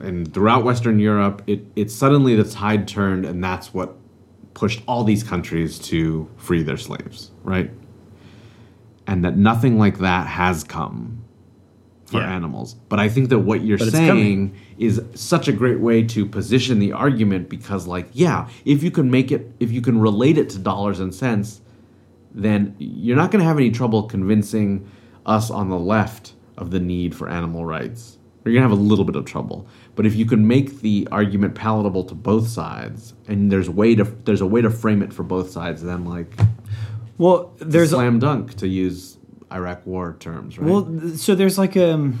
and 0.00 0.32
throughout 0.32 0.64
Western 0.64 0.98
Europe, 0.98 1.42
it, 1.46 1.64
it 1.74 1.90
suddenly 1.90 2.36
the 2.36 2.44
tide 2.44 2.86
turned, 2.86 3.24
and 3.24 3.42
that's 3.42 3.74
what 3.74 3.96
pushed 4.56 4.82
all 4.88 5.04
these 5.04 5.22
countries 5.22 5.78
to 5.78 6.26
free 6.38 6.62
their 6.62 6.78
slaves, 6.78 7.30
right? 7.44 7.70
And 9.06 9.22
that 9.22 9.36
nothing 9.36 9.78
like 9.78 9.98
that 9.98 10.26
has 10.26 10.64
come 10.64 11.18
for 12.06 12.20
Yeah. 12.20 12.34
animals. 12.34 12.74
But 12.88 12.98
I 12.98 13.10
think 13.10 13.28
that 13.28 13.40
what 13.40 13.60
you're 13.62 13.76
But 13.76 13.90
saying 13.90 14.54
is 14.78 15.02
such 15.14 15.46
a 15.46 15.52
great 15.52 15.78
way 15.80 16.02
to 16.04 16.24
position 16.24 16.78
the 16.78 16.92
argument 16.92 17.50
because, 17.50 17.86
like, 17.86 18.08
yeah, 18.14 18.48
if 18.64 18.82
you 18.82 18.90
can 18.90 19.10
make 19.10 19.30
it, 19.30 19.52
if 19.60 19.70
you 19.70 19.82
can 19.82 20.00
relate 20.00 20.38
it 20.38 20.48
to 20.50 20.58
dollars 20.58 21.00
and 21.00 21.14
cents, 21.14 21.60
then 22.34 22.74
you're 22.78 23.16
not 23.16 23.30
going 23.30 23.40
to 23.40 23.46
have 23.46 23.58
any 23.58 23.70
trouble 23.70 24.04
convincing 24.04 24.86
us 25.26 25.50
on 25.50 25.68
the 25.68 25.78
left 25.78 26.32
of 26.56 26.70
the 26.70 26.80
need 26.80 27.14
for 27.14 27.28
animal 27.28 27.66
rights. 27.66 28.16
You're 28.50 28.60
going 28.60 28.70
to 28.70 28.76
have 28.76 28.86
a 28.86 28.88
little 28.88 29.04
bit 29.04 29.16
of 29.16 29.24
trouble. 29.24 29.66
But 29.94 30.06
if 30.06 30.14
you 30.14 30.26
can 30.26 30.46
make 30.46 30.80
the 30.80 31.08
argument 31.10 31.54
palatable 31.54 32.04
to 32.04 32.14
both 32.14 32.48
sides, 32.48 33.14
and 33.26 33.50
there's 33.50 33.68
a 33.68 33.72
way 33.72 33.94
to 33.94 34.04
there's 34.04 34.40
a 34.40 34.46
way 34.46 34.60
to 34.60 34.70
frame 34.70 35.02
it 35.02 35.12
for 35.12 35.22
both 35.22 35.50
sides, 35.50 35.82
then 35.82 36.04
like 36.04 36.32
well, 37.18 37.54
there's 37.58 37.92
a, 37.92 37.96
slam 37.96 38.18
dunk 38.18 38.54
to 38.56 38.68
use 38.68 39.16
Iraq 39.52 39.86
War 39.86 40.16
terms, 40.20 40.58
right? 40.58 40.68
Well, 40.68 41.16
so 41.16 41.34
there's 41.34 41.58
like 41.58 41.76
a 41.76 42.12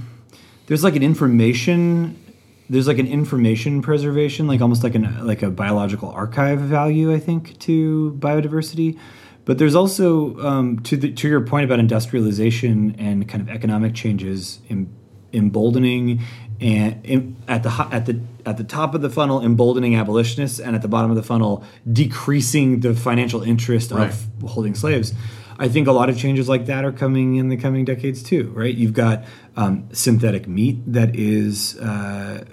there's 0.66 0.84
like 0.84 0.96
an 0.96 1.02
information 1.02 2.22
there's 2.68 2.88
like 2.88 2.98
an 2.98 3.06
information 3.06 3.80
preservation, 3.82 4.46
like 4.46 4.60
almost 4.60 4.82
like 4.82 4.94
an 4.94 5.26
like 5.26 5.42
a 5.42 5.50
biological 5.50 6.10
archive 6.10 6.60
value, 6.60 7.12
I 7.14 7.18
think, 7.18 7.58
to 7.60 8.16
biodiversity. 8.18 8.98
But 9.44 9.58
there's 9.58 9.76
also 9.76 10.38
um, 10.40 10.80
to 10.80 10.96
the 10.96 11.12
to 11.12 11.28
your 11.28 11.40
point 11.42 11.64
about 11.64 11.78
industrialization 11.78 12.96
and 12.98 13.28
kind 13.28 13.40
of 13.40 13.48
economic 13.48 13.94
changes, 13.94 14.58
em, 14.68 14.92
emboldening 15.36 16.22
and 16.60 17.36
at 17.46 17.62
the 17.62 17.70
at 17.92 18.06
the 18.06 18.18
at 18.46 18.56
the 18.56 18.64
top 18.64 18.94
of 18.94 19.02
the 19.02 19.10
funnel, 19.10 19.42
emboldening 19.44 19.94
abolitionists, 19.96 20.58
and 20.58 20.74
at 20.74 20.80
the 20.82 20.88
bottom 20.88 21.10
of 21.10 21.16
the 21.16 21.22
funnel, 21.22 21.62
decreasing 21.92 22.80
the 22.80 22.94
financial 22.94 23.42
interest 23.42 23.90
Right. 23.92 24.08
of 24.10 24.26
holding 24.48 24.74
slaves. 24.74 25.12
I 25.58 25.68
think 25.68 25.86
a 25.88 25.92
lot 25.92 26.08
of 26.10 26.18
changes 26.18 26.48
like 26.48 26.66
that 26.66 26.84
are 26.84 26.92
coming 26.92 27.36
in 27.36 27.48
the 27.48 27.56
coming 27.56 27.84
decades 27.86 28.22
too, 28.22 28.52
right? 28.54 28.74
You've 28.74 28.92
got 28.92 29.24
um, 29.56 29.88
synthetic 29.92 30.46
meat 30.46 30.78
that 30.92 31.16
is 31.16 31.78
uh, 31.78 32.44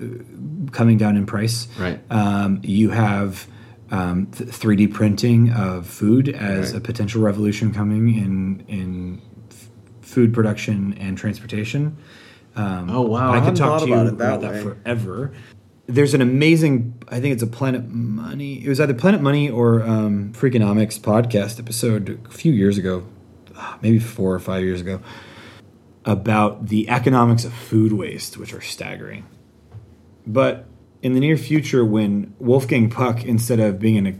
coming 0.71 0.97
down 0.97 1.17
in 1.17 1.25
price. 1.25 1.67
Right. 1.77 1.99
Um, 2.09 2.61
you 2.63 2.91
have 2.91 3.45
um, 3.91 4.27
th- 4.27 4.49
3D 4.49 4.93
printing 4.93 5.51
of 5.51 5.85
food 5.85 6.29
as 6.29 6.71
Right. 6.71 6.77
a 6.77 6.81
potential 6.81 7.21
revolution 7.21 7.73
coming 7.73 8.07
in 8.15 8.63
in 8.69 9.21
f- 9.51 9.69
food 10.01 10.33
production 10.33 10.93
and 10.97 11.17
transportation. 11.17 11.97
Um, 12.55 12.89
Oh, 12.89 13.01
wow. 13.01 13.31
I 13.31 13.37
I 13.37 13.45
could 13.45 13.55
talk 13.55 13.81
to 13.81 13.87
you 13.87 13.93
about 13.93 14.07
about, 14.07 14.41
that 14.41 14.53
that 14.53 14.63
forever. 14.63 15.33
There's 15.85 16.13
an 16.13 16.21
amazing, 16.21 17.01
I 17.09 17.19
think 17.19 17.33
it's 17.33 17.43
a 17.43 17.47
Planet 17.47 17.89
Money. 17.89 18.63
It 18.63 18.69
was 18.69 18.79
either 18.79 18.93
Planet 18.93 19.21
Money 19.21 19.49
or 19.49 19.83
um, 19.83 20.31
Freakonomics 20.33 20.99
podcast 20.99 21.59
episode 21.59 22.21
a 22.25 22.29
few 22.31 22.53
years 22.53 22.77
ago, 22.77 23.05
ah, 23.57 23.77
maybe 23.81 23.99
four 23.99 24.33
or 24.33 24.39
five 24.39 24.63
years 24.63 24.79
ago, 24.79 25.01
about 26.05 26.67
the 26.67 26.89
economics 26.89 27.43
of 27.43 27.53
food 27.53 27.91
waste, 27.91 28.37
which 28.37 28.53
are 28.53 28.61
staggering. 28.61 29.25
But 30.25 30.67
in 31.01 31.13
the 31.13 31.19
near 31.19 31.35
future, 31.35 31.83
when 31.83 32.33
Wolfgang 32.39 32.89
Puck, 32.89 33.25
instead 33.25 33.59
of 33.59 33.77
being 33.77 33.95
in 33.95 34.07
a 34.07 34.15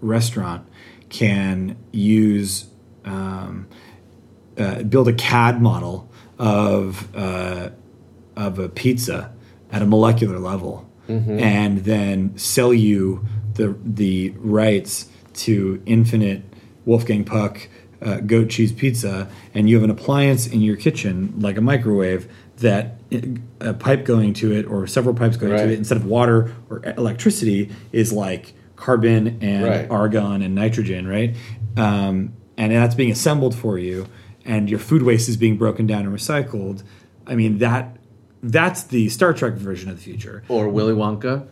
restaurant, 0.00 0.68
can 1.08 1.76
use 1.90 2.68
um, 3.04 3.66
uh, 4.56 4.82
build 4.84 5.08
a 5.08 5.12
CAD 5.12 5.60
model 5.60 6.07
of 6.38 7.14
uh, 7.16 7.70
of 8.36 8.58
a 8.58 8.68
pizza 8.68 9.32
at 9.72 9.82
a 9.82 9.86
molecular 9.86 10.38
level, 10.38 10.88
and 11.08 11.78
then 11.84 12.36
sell 12.36 12.72
you 12.74 13.24
the 13.54 13.76
the 13.84 14.30
rights 14.38 15.08
to 15.34 15.82
infinite 15.86 16.42
Wolfgang 16.84 17.24
Puck 17.24 17.68
uh, 18.02 18.20
goat 18.20 18.48
cheese 18.50 18.72
pizza, 18.72 19.28
and 19.54 19.68
you 19.68 19.74
have 19.76 19.84
an 19.84 19.90
appliance 19.90 20.46
in 20.46 20.60
your 20.60 20.76
kitchen 20.76 21.34
like 21.38 21.56
a 21.56 21.60
microwave 21.60 22.28
that 22.58 22.96
a 23.60 23.72
pipe 23.74 24.04
going 24.04 24.34
to 24.34 24.52
it 24.52 24.66
or 24.66 24.86
several 24.86 25.14
pipes 25.14 25.36
going 25.36 25.52
Right. 25.52 25.62
to 25.62 25.72
it 25.72 25.78
instead 25.78 25.96
of 25.96 26.04
water 26.04 26.52
or 26.68 26.82
electricity 26.96 27.70
is 27.92 28.12
like 28.12 28.52
carbon 28.76 29.38
and 29.40 29.64
Right. 29.64 29.90
argon 29.90 30.42
and 30.42 30.54
nitrogen, 30.54 31.06
right? 31.06 31.34
Um, 31.76 32.32
and 32.56 32.72
that's 32.72 32.94
being 32.94 33.10
assembled 33.12 33.54
for 33.54 33.78
you, 33.78 34.06
and 34.48 34.68
your 34.68 34.80
food 34.80 35.02
waste 35.02 35.28
is 35.28 35.36
being 35.36 35.56
broken 35.56 35.86
down 35.86 36.04
and 36.04 36.12
recycled. 36.12 36.82
I 37.26 37.36
mean 37.36 37.58
that 37.58 37.96
that's 38.42 38.84
the 38.84 39.08
Star 39.10 39.32
Trek 39.32 39.54
version 39.54 39.90
of 39.90 39.96
the 39.96 40.02
future. 40.02 40.42
Or 40.48 40.68
Willy 40.68 40.94
Wonka. 40.94 41.46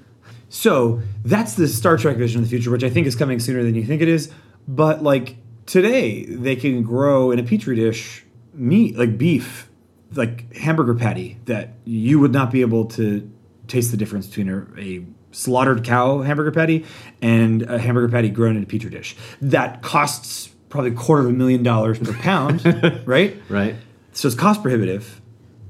So 0.48 1.02
that's 1.24 1.54
the 1.54 1.68
Star 1.68 1.96
Trek 1.96 2.16
vision 2.16 2.40
of 2.40 2.46
the 2.46 2.50
future, 2.50 2.70
which 2.70 2.84
I 2.84 2.90
think 2.90 3.06
is 3.06 3.14
coming 3.14 3.38
sooner 3.38 3.62
than 3.62 3.74
you 3.74 3.84
think 3.84 4.02
it 4.02 4.08
is. 4.08 4.30
But 4.66 5.02
like 5.02 5.36
today, 5.66 6.24
they 6.24 6.56
can 6.56 6.82
grow 6.82 7.30
in 7.30 7.38
a 7.38 7.42
petri 7.42 7.76
dish 7.76 8.24
meat, 8.54 8.96
like 8.96 9.18
beef, 9.18 9.68
like 10.14 10.54
hamburger 10.54 10.94
patty, 10.94 11.38
that 11.44 11.74
you 11.84 12.18
would 12.20 12.32
not 12.32 12.50
be 12.50 12.60
able 12.60 12.86
to 12.86 13.30
taste 13.66 13.90
the 13.90 13.96
difference 13.96 14.28
between 14.28 14.48
a, 14.48 14.66
a 14.80 15.04
slaughtered 15.32 15.84
cow 15.84 16.22
hamburger 16.22 16.52
patty 16.52 16.84
and 17.20 17.62
a 17.62 17.78
hamburger 17.78 18.08
patty 18.08 18.30
grown 18.30 18.56
in 18.56 18.62
a 18.62 18.66
petri 18.66 18.90
dish. 18.90 19.16
That 19.42 19.82
costs 19.82 20.54
probably 20.76 20.92
a 20.92 20.94
quarter 20.94 21.22
of 21.22 21.28
a 21.28 21.32
million 21.32 21.62
dollars 21.62 21.98
per 21.98 22.12
pound, 22.14 22.64
right? 23.06 23.36
Right. 23.48 23.76
So 24.12 24.28
it's 24.28 24.36
cost 24.36 24.62
prohibitive 24.62 25.20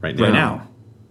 Right 0.01 0.17
now. 0.17 0.25
right 0.25 0.33
now. 0.33 0.69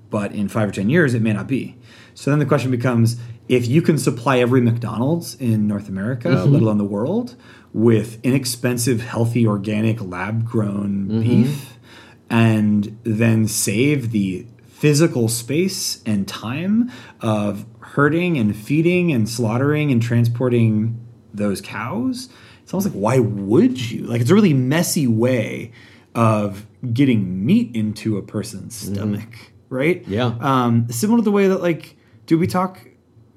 But 0.09 0.31
in 0.33 0.47
five 0.47 0.69
or 0.69 0.71
10 0.71 0.89
years, 0.89 1.13
it 1.13 1.21
may 1.21 1.33
not 1.33 1.47
be. 1.47 1.77
So 2.13 2.29
then 2.29 2.39
the 2.39 2.45
question 2.45 2.71
becomes 2.71 3.17
if 3.47 3.67
you 3.67 3.81
can 3.81 3.97
supply 3.97 4.39
every 4.39 4.61
McDonald's 4.61 5.35
in 5.35 5.67
North 5.67 5.89
America, 5.89 6.29
mm-hmm. 6.29 6.51
let 6.51 6.61
alone 6.61 6.77
the 6.77 6.85
world, 6.85 7.35
with 7.73 8.23
inexpensive, 8.23 9.01
healthy, 9.01 9.45
organic, 9.45 10.01
lab 10.01 10.45
grown 10.45 11.07
mm-hmm. 11.07 11.21
beef, 11.21 11.77
and 12.29 12.97
then 13.03 13.47
save 13.47 14.11
the 14.11 14.47
physical 14.65 15.27
space 15.27 16.01
and 16.05 16.27
time 16.27 16.91
of 17.21 17.65
herding 17.79 18.37
and 18.37 18.55
feeding 18.55 19.11
and 19.11 19.27
slaughtering 19.27 19.91
and 19.91 20.01
transporting 20.01 20.99
those 21.33 21.61
cows, 21.61 22.29
almost 22.75 22.93
like, 22.93 23.01
why 23.01 23.19
would 23.19 23.79
you? 23.91 24.03
Like, 24.03 24.21
it's 24.21 24.29
a 24.29 24.35
really 24.35 24.53
messy 24.53 25.07
way 25.07 25.71
of 26.13 26.65
getting 26.93 27.45
meat 27.45 27.75
into 27.75 28.17
a 28.17 28.21
person's 28.21 28.75
stomach, 28.75 29.35
right? 29.69 30.05
Yeah. 30.07 30.35
Um, 30.39 30.87
similar 30.91 31.19
to 31.19 31.23
the 31.23 31.31
way 31.31 31.47
that, 31.47 31.61
like, 31.61 31.95
do 32.25 32.37
we 32.37 32.47
talk 32.47 32.79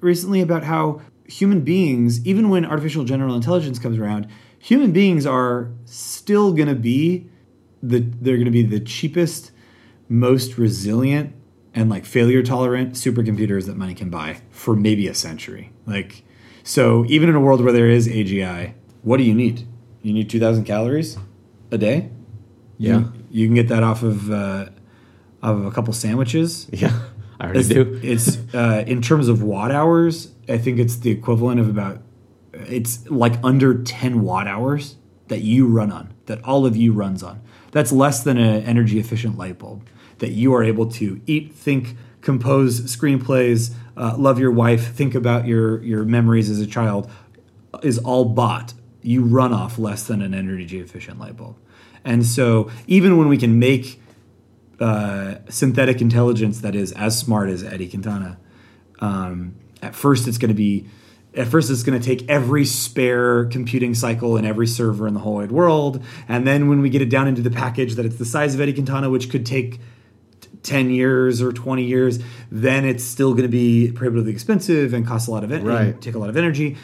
recently 0.01 0.41
about 0.41 0.65
how 0.65 1.01
human 1.27 1.61
beings, 1.61 2.25
even 2.27 2.49
when 2.49 2.65
artificial 2.65 3.05
general 3.05 3.35
intelligence 3.35 3.79
comes 3.79 3.99
around, 3.99 4.29
human 4.59 4.93
beings 4.93 5.27
are 5.27 5.71
still 5.85 6.53
going 6.53 6.69
to 6.69 6.75
be 6.75 7.29
the 7.83 8.01
they're 8.01 8.37
going 8.37 8.47
to 8.47 8.51
be 8.51 8.65
the 8.65 8.81
cheapest, 8.81 9.53
most 10.09 10.59
resilient, 10.59 11.33
and 11.75 11.89
like 11.89 12.05
failure 12.05 12.43
tolerant 12.43 12.95
supercomputers 12.95 13.67
that 13.67 13.77
money 13.77 13.95
can 13.95 14.11
buy 14.11 14.41
for 14.51 14.75
maybe 14.75 15.07
a 15.07 15.15
century. 15.15 15.73
Like, 15.87 16.25
so 16.65 17.05
even 17.07 17.29
in 17.29 17.37
a 17.37 17.41
world 17.41 17.63
where 17.63 17.73
there 17.73 17.89
is 17.89 18.09
AGI, 18.09 18.75
what 19.09 19.17
do 19.17 19.25
you 19.25 19.35
need? 19.35 19.67
You 20.03 20.13
need 20.13 20.29
two 20.29 20.39
thousand 20.39 20.65
calories 20.65 21.17
a 21.71 21.79
day. 21.79 22.11
Yeah. 22.77 22.99
You, 22.99 23.13
you 23.31 23.47
can 23.47 23.55
get 23.55 23.69
that 23.69 23.83
off 23.83 24.03
of 24.03 24.31
uh, 24.31 24.67
of 25.43 25.65
a 25.65 25.71
couple 25.71 25.93
sandwiches. 25.95 26.69
Yeah. 26.73 26.93
I 27.41 27.45
already 27.45 27.61
It's, 27.61 27.69
do. 27.69 28.01
it's 28.03 28.55
uh, 28.55 28.83
in 28.87 29.01
terms 29.01 29.29
of 29.29 29.43
watt 29.45 29.71
hours. 29.71 30.33
I 30.49 30.59
think 30.59 30.81
it's 30.81 30.97
the 30.97 31.11
equivalent 31.11 31.61
of 31.61 31.69
about. 31.69 32.03
It's 32.53 33.09
like 33.09 33.35
under 33.45 33.83
ten 33.83 34.23
watt 34.23 34.47
hours 34.49 34.97
that 35.29 35.41
you 35.43 35.69
run 35.69 35.93
on. 35.93 36.13
That 36.27 36.43
all 36.45 36.67
of 36.67 36.77
you 36.77 36.93
runs 36.93 37.23
on. 37.23 37.41
That's 37.71 37.93
less 37.93 38.25
than 38.25 38.39
an 38.39 38.63
energy 38.65 38.99
efficient 38.99 39.39
light 39.39 39.59
bulb 39.59 39.87
that 40.19 40.31
you 40.33 40.53
are 40.53 40.65
able 40.65 40.87
to 40.91 41.21
eat, 41.27 41.55
think, 41.55 41.97
compose 42.23 42.81
screenplays, 42.97 43.73
uh, 43.97 44.17
love 44.19 44.41
your 44.41 44.51
wife, 44.51 44.93
think 44.93 45.15
about 45.15 45.47
your 45.47 45.81
your 45.85 46.05
memories 46.05 46.51
as 46.51 46.61
a 46.61 46.67
child. 46.67 47.09
Is 47.83 47.99
all 47.99 48.25
bought. 48.25 48.75
You 49.03 49.23
run 49.23 49.53
off 49.53 49.79
less 49.79 50.05
than 50.07 50.23
an 50.23 50.35
energy 50.35 50.81
efficient 50.81 51.19
light 51.19 51.37
bulb. 51.37 51.57
And 52.05 52.25
so 52.27 52.71
even 52.87 53.17
when 53.19 53.29
we 53.29 53.37
can 53.37 53.59
make 53.59 54.01
uh, 54.81 55.37
synthetic 55.49 56.01
intelligence 56.01 56.61
that 56.61 56.75
is 56.75 56.93
as 56.93 57.19
smart 57.19 57.49
as 57.51 57.65
Eddie 57.65 57.89
Quintana. 57.89 58.39
Um, 59.01 59.55
at 59.83 59.95
first, 59.95 60.29
it's 60.29 60.39
going 60.39 60.51
to 60.51 60.55
be. 60.55 60.87
At 61.35 61.47
first, 61.47 61.71
it's 61.71 61.83
going 61.83 62.01
to 62.01 62.05
take 62.05 62.29
every 62.29 62.65
spare 62.65 63.45
computing 63.47 63.95
cycle 63.95 64.37
in 64.37 64.45
every 64.45 64.67
server 64.67 65.07
in 65.07 65.15
the 65.15 65.21
whole 65.21 65.35
wide 65.35 65.53
world, 65.53 66.03
and 66.27 66.47
then 66.47 66.69
when 66.69 66.81
we 66.81 66.91
get 66.91 67.03
it 67.03 67.11
down 67.11 67.29
into 67.29 67.43
the 67.43 67.51
package 67.51 67.95
that 67.95 68.07
it's 68.07 68.17
the 68.17 68.25
size 68.25 68.55
of 68.55 68.61
Eddie 68.61 68.73
Quintana, 68.73 69.11
which 69.11 69.31
could 69.31 69.45
take 69.45 69.79
t- 70.41 70.49
ten 70.63 70.91
years 70.91 71.43
or 71.43 71.53
twenty 71.53 71.85
years, 71.85 72.19
then 72.51 72.85
it's 72.85 73.05
still 73.05 73.33
going 73.33 73.43
to 73.43 73.49
be 73.49 73.93
prohibitively 73.93 74.33
expensive 74.33 74.95
and 74.95 75.07
cost 75.07 75.29
a 75.29 75.31
lot 75.31 75.45
of 75.45 75.53
en- 75.53 75.65
Right. 75.65 75.89
and 75.89 76.03
take 76.03 76.15
a 76.15 76.19
lot 76.19 76.31
of 76.31 76.37
energy. 76.37 76.77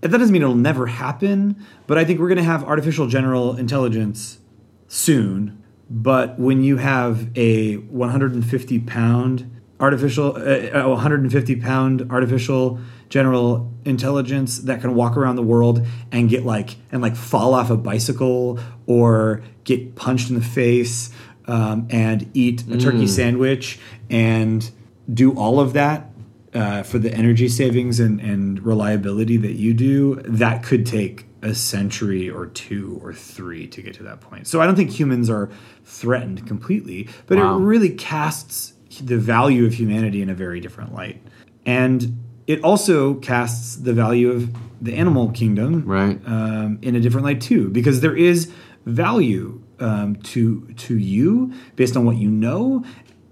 That 0.00 0.10
doesn't 0.10 0.32
mean 0.32 0.42
it'll 0.42 0.54
never 0.54 0.86
happen, 0.86 1.64
but 1.86 1.98
I 1.98 2.04
think 2.04 2.20
we're 2.20 2.28
going 2.28 2.38
to 2.38 2.44
have 2.44 2.64
artificial 2.64 3.08
general 3.08 3.56
intelligence 3.56 4.38
soon. 4.86 5.62
But 5.90 6.38
when 6.38 6.62
you 6.62 6.76
have 6.76 7.36
a 7.36 7.76
150 7.76 8.78
pound 8.80 9.60
artificial, 9.80 10.36
uh, 10.36 10.82
a 10.84 10.88
150 10.88 11.56
pound 11.56 12.06
artificial 12.10 12.78
general 13.08 13.72
intelligence 13.84 14.58
that 14.58 14.80
can 14.80 14.94
walk 14.94 15.16
around 15.16 15.36
the 15.36 15.42
world 15.42 15.84
and 16.12 16.28
get 16.28 16.44
like 16.44 16.76
and 16.92 17.00
like 17.00 17.16
fall 17.16 17.54
off 17.54 17.70
a 17.70 17.76
bicycle 17.76 18.60
or 18.86 19.42
get 19.64 19.94
punched 19.96 20.28
in 20.28 20.36
the 20.36 20.44
face 20.44 21.10
um, 21.46 21.88
and 21.90 22.30
eat 22.34 22.62
a 22.70 22.76
turkey 22.76 23.06
sandwich 23.06 23.78
and 24.10 24.70
do 25.12 25.32
all 25.38 25.58
of 25.58 25.72
that 25.72 26.07
uh, 26.54 26.82
for 26.82 26.98
the 26.98 27.12
energy 27.12 27.48
savings 27.48 28.00
and, 28.00 28.20
and 28.20 28.64
reliability 28.64 29.36
that 29.36 29.54
you 29.54 29.74
do, 29.74 30.16
that 30.24 30.62
could 30.62 30.86
take 30.86 31.26
a 31.42 31.54
century 31.54 32.28
or 32.28 32.46
two 32.46 32.98
or 33.02 33.12
three 33.12 33.66
to 33.68 33.82
get 33.82 33.94
to 33.94 34.02
that 34.02 34.20
point. 34.20 34.46
So 34.46 34.60
I 34.60 34.66
don't 34.66 34.74
think 34.74 34.90
humans 34.90 35.30
are 35.30 35.50
threatened 35.84 36.46
completely, 36.46 37.08
but 37.26 37.38
Wow. 37.38 37.56
it 37.58 37.62
really 37.62 37.90
casts 37.90 38.72
the 39.02 39.18
value 39.18 39.64
of 39.66 39.74
humanity 39.74 40.20
in 40.22 40.28
a 40.30 40.34
very 40.34 40.58
different 40.60 40.94
light. 40.94 41.22
And 41.64 42.16
it 42.46 42.64
also 42.64 43.14
casts 43.14 43.76
the 43.76 43.92
value 43.92 44.30
of 44.30 44.50
the 44.80 44.94
animal 44.94 45.30
kingdom 45.30 45.84
Right. 45.86 46.18
um, 46.26 46.78
in 46.82 46.96
a 46.96 47.00
different 47.00 47.24
light 47.24 47.40
too, 47.40 47.68
because 47.68 48.00
there 48.00 48.16
is 48.16 48.50
value 48.86 49.60
um, 49.80 50.16
to 50.16 50.66
to 50.76 50.98
you 50.98 51.52
based 51.76 51.96
on 51.96 52.04
what 52.04 52.16
you 52.16 52.28
know, 52.30 52.82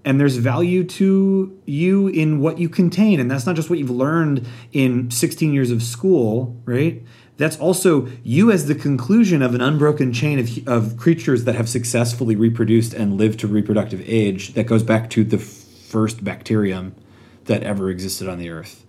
and 0.07 0.21
there's 0.21 0.37
value 0.37 0.85
to 0.85 1.61
you 1.65 2.07
in 2.07 2.39
what 2.39 2.59
you 2.59 2.69
contain, 2.69 3.19
and 3.19 3.29
that's 3.29 3.45
not 3.45 3.57
just 3.57 3.69
what 3.69 3.77
you've 3.77 3.89
learned 3.89 4.47
in 4.71 5.11
16 5.11 5.53
years 5.53 5.69
of 5.69 5.83
school, 5.83 6.59
right? 6.63 7.03
That's 7.35 7.57
also 7.57 8.07
you 8.23 8.49
as 8.49 8.67
the 8.67 8.75
conclusion 8.75 9.41
of 9.41 9.53
an 9.53 9.59
unbroken 9.59 10.13
chain 10.13 10.39
of, 10.39 10.67
of 10.67 10.97
creatures 10.97 11.43
that 11.43 11.55
have 11.55 11.67
successfully 11.67 12.37
reproduced 12.37 12.93
and 12.93 13.17
lived 13.17 13.39
to 13.41 13.47
reproductive 13.47 14.01
age 14.05 14.53
that 14.53 14.63
goes 14.63 14.81
back 14.81 15.09
to 15.09 15.25
the 15.25 15.37
first 15.37 16.23
bacterium 16.23 16.95
that 17.43 17.63
ever 17.63 17.89
existed 17.89 18.29
on 18.29 18.39
the 18.39 18.49
earth 18.49 18.85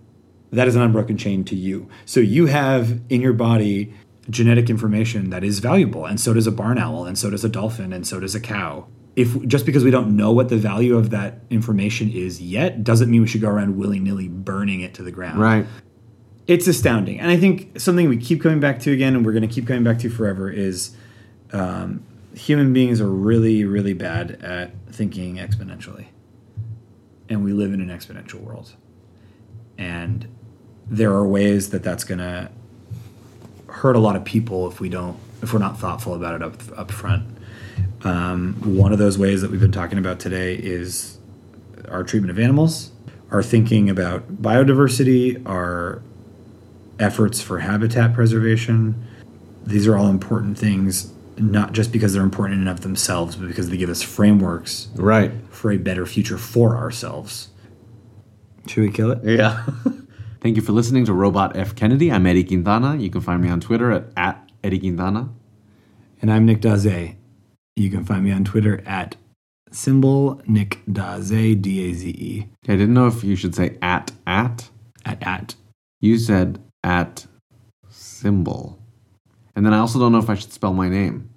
that 0.51 0.67
is 0.67 0.75
an 0.75 0.81
unbroken 0.81 1.17
chain 1.17 1.43
to 1.45 1.55
you. 1.55 1.87
So 2.05 2.19
you 2.19 2.47
have 2.47 3.01
in 3.09 3.21
your 3.21 3.33
body 3.33 3.93
genetic 4.29 4.69
information 4.69 5.31
that 5.31 5.43
is 5.43 5.59
valuable, 5.59 6.05
and 6.05 6.19
so 6.19 6.33
does 6.33 6.47
a 6.47 6.51
barn 6.51 6.77
owl, 6.77 7.05
and 7.05 7.17
so 7.17 7.29
does 7.29 7.43
a 7.43 7.49
dolphin, 7.49 7.91
and 7.91 8.05
so 8.05 8.19
does 8.19 8.35
a 8.35 8.39
cow. 8.39 8.87
If 9.19 9.45
just 9.47 9.65
because 9.65 9.83
we 9.83 9.91
don't 9.91 10.15
know 10.15 10.31
what 10.31 10.47
the 10.47 10.55
value 10.55 10.95
of 10.95 11.09
that 11.09 11.41
information 11.49 12.09
is 12.09 12.41
yet, 12.41 12.85
doesn't 12.85 13.11
mean 13.11 13.19
we 13.19 13.27
should 13.27 13.41
go 13.41 13.49
around 13.49 13.77
willy 13.77 13.99
nilly 13.99 14.29
burning 14.29 14.79
it 14.79 14.93
to 14.93 15.03
the 15.03 15.11
ground. 15.11 15.41
Right. 15.41 15.65
It's 16.47 16.67
astounding, 16.67 17.19
and 17.19 17.29
I 17.29 17.35
think 17.35 17.79
something 17.79 18.07
we 18.07 18.15
keep 18.15 18.41
coming 18.41 18.61
back 18.61 18.79
to 18.79 18.91
again, 18.93 19.15
and 19.15 19.25
we're 19.25 19.33
going 19.33 19.47
to 19.47 19.53
keep 19.53 19.67
coming 19.67 19.83
back 19.83 19.99
to 19.99 20.09
forever 20.09 20.49
is 20.49 20.95
um, 21.51 22.01
human 22.33 22.71
beings 22.71 23.01
are 23.01 23.11
really, 23.11 23.65
really 23.65 23.93
bad 23.93 24.41
at 24.41 24.71
thinking 24.89 25.35
exponentially, 25.35 26.07
and 27.27 27.43
we 27.43 27.51
live 27.51 27.73
in 27.73 27.81
an 27.81 27.89
exponential 27.89 28.39
world, 28.39 28.73
and 29.77 30.27
there 30.87 31.11
are 31.11 31.27
ways 31.27 31.71
that 31.71 31.83
that's 31.83 32.05
going 32.05 32.19
to 32.19 32.49
hurt 33.67 33.95
a 33.97 33.99
lot 33.99 34.15
of 34.15 34.23
people 34.23 34.67
if 34.67 34.79
we 34.79 34.87
don't 34.87 35.19
if 35.41 35.53
we're 35.53 35.59
not 35.59 35.77
thoughtful 35.77 36.15
about 36.15 36.35
it 36.35 36.41
up 36.41 36.79
up 36.79 36.89
front. 36.89 37.27
Um, 38.03 38.55
one 38.77 38.91
of 38.93 38.99
those 38.99 39.17
ways 39.17 39.41
that 39.41 39.51
we've 39.51 39.59
been 39.59 39.71
talking 39.71 39.97
about 39.97 40.19
today 40.19 40.55
is 40.55 41.17
our 41.89 42.03
treatment 42.03 42.31
of 42.31 42.39
animals, 42.39 42.91
our 43.31 43.43
thinking 43.43 43.89
about 43.89 44.41
biodiversity, 44.41 45.41
our 45.47 46.01
efforts 46.99 47.41
for 47.41 47.59
habitat 47.59 48.13
preservation. 48.13 49.05
These 49.65 49.87
are 49.87 49.95
all 49.97 50.07
important 50.07 50.57
things, 50.57 51.11
not 51.37 51.73
just 51.73 51.91
because 51.91 52.13
they're 52.13 52.23
important 52.23 52.55
in 52.61 52.67
and 52.67 52.69
of 52.69 52.81
themselves, 52.81 53.35
but 53.35 53.47
because 53.47 53.69
they 53.69 53.77
give 53.77 53.89
us 53.89 54.01
frameworks 54.01 54.87
Right. 54.95 55.31
for 55.49 55.71
a 55.71 55.77
better 55.77 56.05
future 56.05 56.37
for 56.37 56.75
ourselves. 56.77 57.49
Should 58.67 58.81
we 58.81 58.91
kill 58.91 59.11
it? 59.11 59.19
Yeah. 59.23 59.65
Thank 60.41 60.55
you 60.55 60.61
for 60.61 60.71
listening 60.71 61.05
to 61.05 61.13
Robot 61.13 61.57
F. 61.57 61.75
Kennedy. 61.75 62.11
I'm 62.11 62.25
Eddie 62.25 62.43
Quintana. 62.45 62.95
You 62.95 63.09
can 63.09 63.21
find 63.21 63.41
me 63.41 63.49
on 63.49 63.59
Twitter 63.59 63.91
at, 63.91 64.05
at 64.15 64.49
Eddie 64.63 64.79
Quintana. 64.79 65.29
And 66.21 66.31
I'm 66.31 66.45
Nick 66.45 66.61
Daze. 66.61 67.15
You 67.79 67.89
can 67.89 68.03
find 68.03 68.25
me 68.25 68.31
on 68.33 68.43
Twitter 68.43 68.83
at 68.85 69.15
symbol 69.71 70.41
Nick 70.45 70.79
Daze, 70.91 71.55
D 71.55 71.89
A 71.89 71.93
Z 71.93 72.09
E. 72.09 72.49
I 72.65 72.73
didn't 72.73 72.93
know 72.93 73.07
if 73.07 73.23
you 73.23 73.37
should 73.37 73.55
say 73.55 73.77
at 73.81 74.11
at. 74.27 74.69
At 75.05 75.23
at. 75.25 75.55
You 76.01 76.17
said 76.17 76.59
at 76.83 77.25
symbol. 77.87 78.77
And 79.55 79.65
then 79.65 79.73
I 79.73 79.79
also 79.79 79.97
don't 79.97 80.11
know 80.11 80.17
if 80.19 80.29
I 80.29 80.35
should 80.35 80.51
spell 80.51 80.73
my 80.73 80.89
name. 80.89 81.29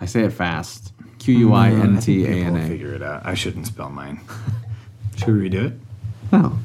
I 0.00 0.06
say 0.06 0.22
it 0.22 0.30
fast. 0.30 0.92
Q 1.18 1.36
U 1.38 1.52
I 1.52 1.70
mm, 1.70 1.82
N 1.82 2.00
T 2.00 2.24
A 2.24 2.30
N 2.30 2.54
We'll 2.54 2.68
figure 2.68 2.94
it 2.94 3.02
out. 3.02 3.26
I 3.26 3.34
shouldn't 3.34 3.66
spell 3.66 3.90
mine. 3.90 4.20
Should 5.16 5.34
we 5.34 5.50
redo 5.50 5.66
it? 5.66 5.72
No. 6.30 6.56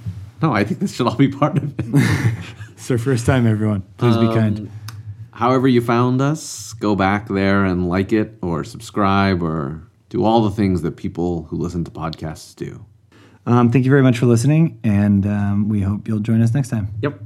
No, 0.43 0.54
I 0.54 0.64
think 0.64 0.80
this 0.80 0.93
should 0.93 1.08
all 1.08 1.16
be 1.16 1.30
part 1.30 1.58
of 1.58 1.74
it. 1.80 1.86
It's 2.74 2.91
our 2.91 2.97
first 2.97 3.26
time, 3.26 3.47
everyone. 3.47 3.82
Please 3.97 4.18
be 4.18 4.26
um, 4.26 4.34
kind. 4.34 4.72
However, 5.34 5.68
you 5.68 5.82
found 5.82 6.22
us, 6.22 6.74
go 6.74 6.96
back 6.96 7.28
there 7.28 7.66
and 7.66 7.90
like 7.90 8.14
it 8.14 8.38
or 8.42 8.64
subscribe 8.64 9.42
or 9.42 9.82
do 10.10 10.24
all 10.24 10.42
the 10.44 10.52
things 10.52 10.84
that 10.84 10.96
people 10.96 11.44
who 11.44 11.58
listen 11.58 11.84
to 11.84 11.92
podcasts 11.92 12.56
do. 12.56 12.86
Um, 13.46 13.72
thank 13.72 13.84
you 13.84 13.92
very 13.92 14.04
much 14.04 14.20
for 14.20 14.28
listening, 14.28 14.80
and 14.84 15.26
um, 15.26 15.70
we 15.70 15.82
hope 15.82 16.08
you'll 16.08 16.20
join 16.20 16.42
us 16.42 16.54
next 16.54 16.70
time. 16.70 16.94
Yep. 17.02 17.20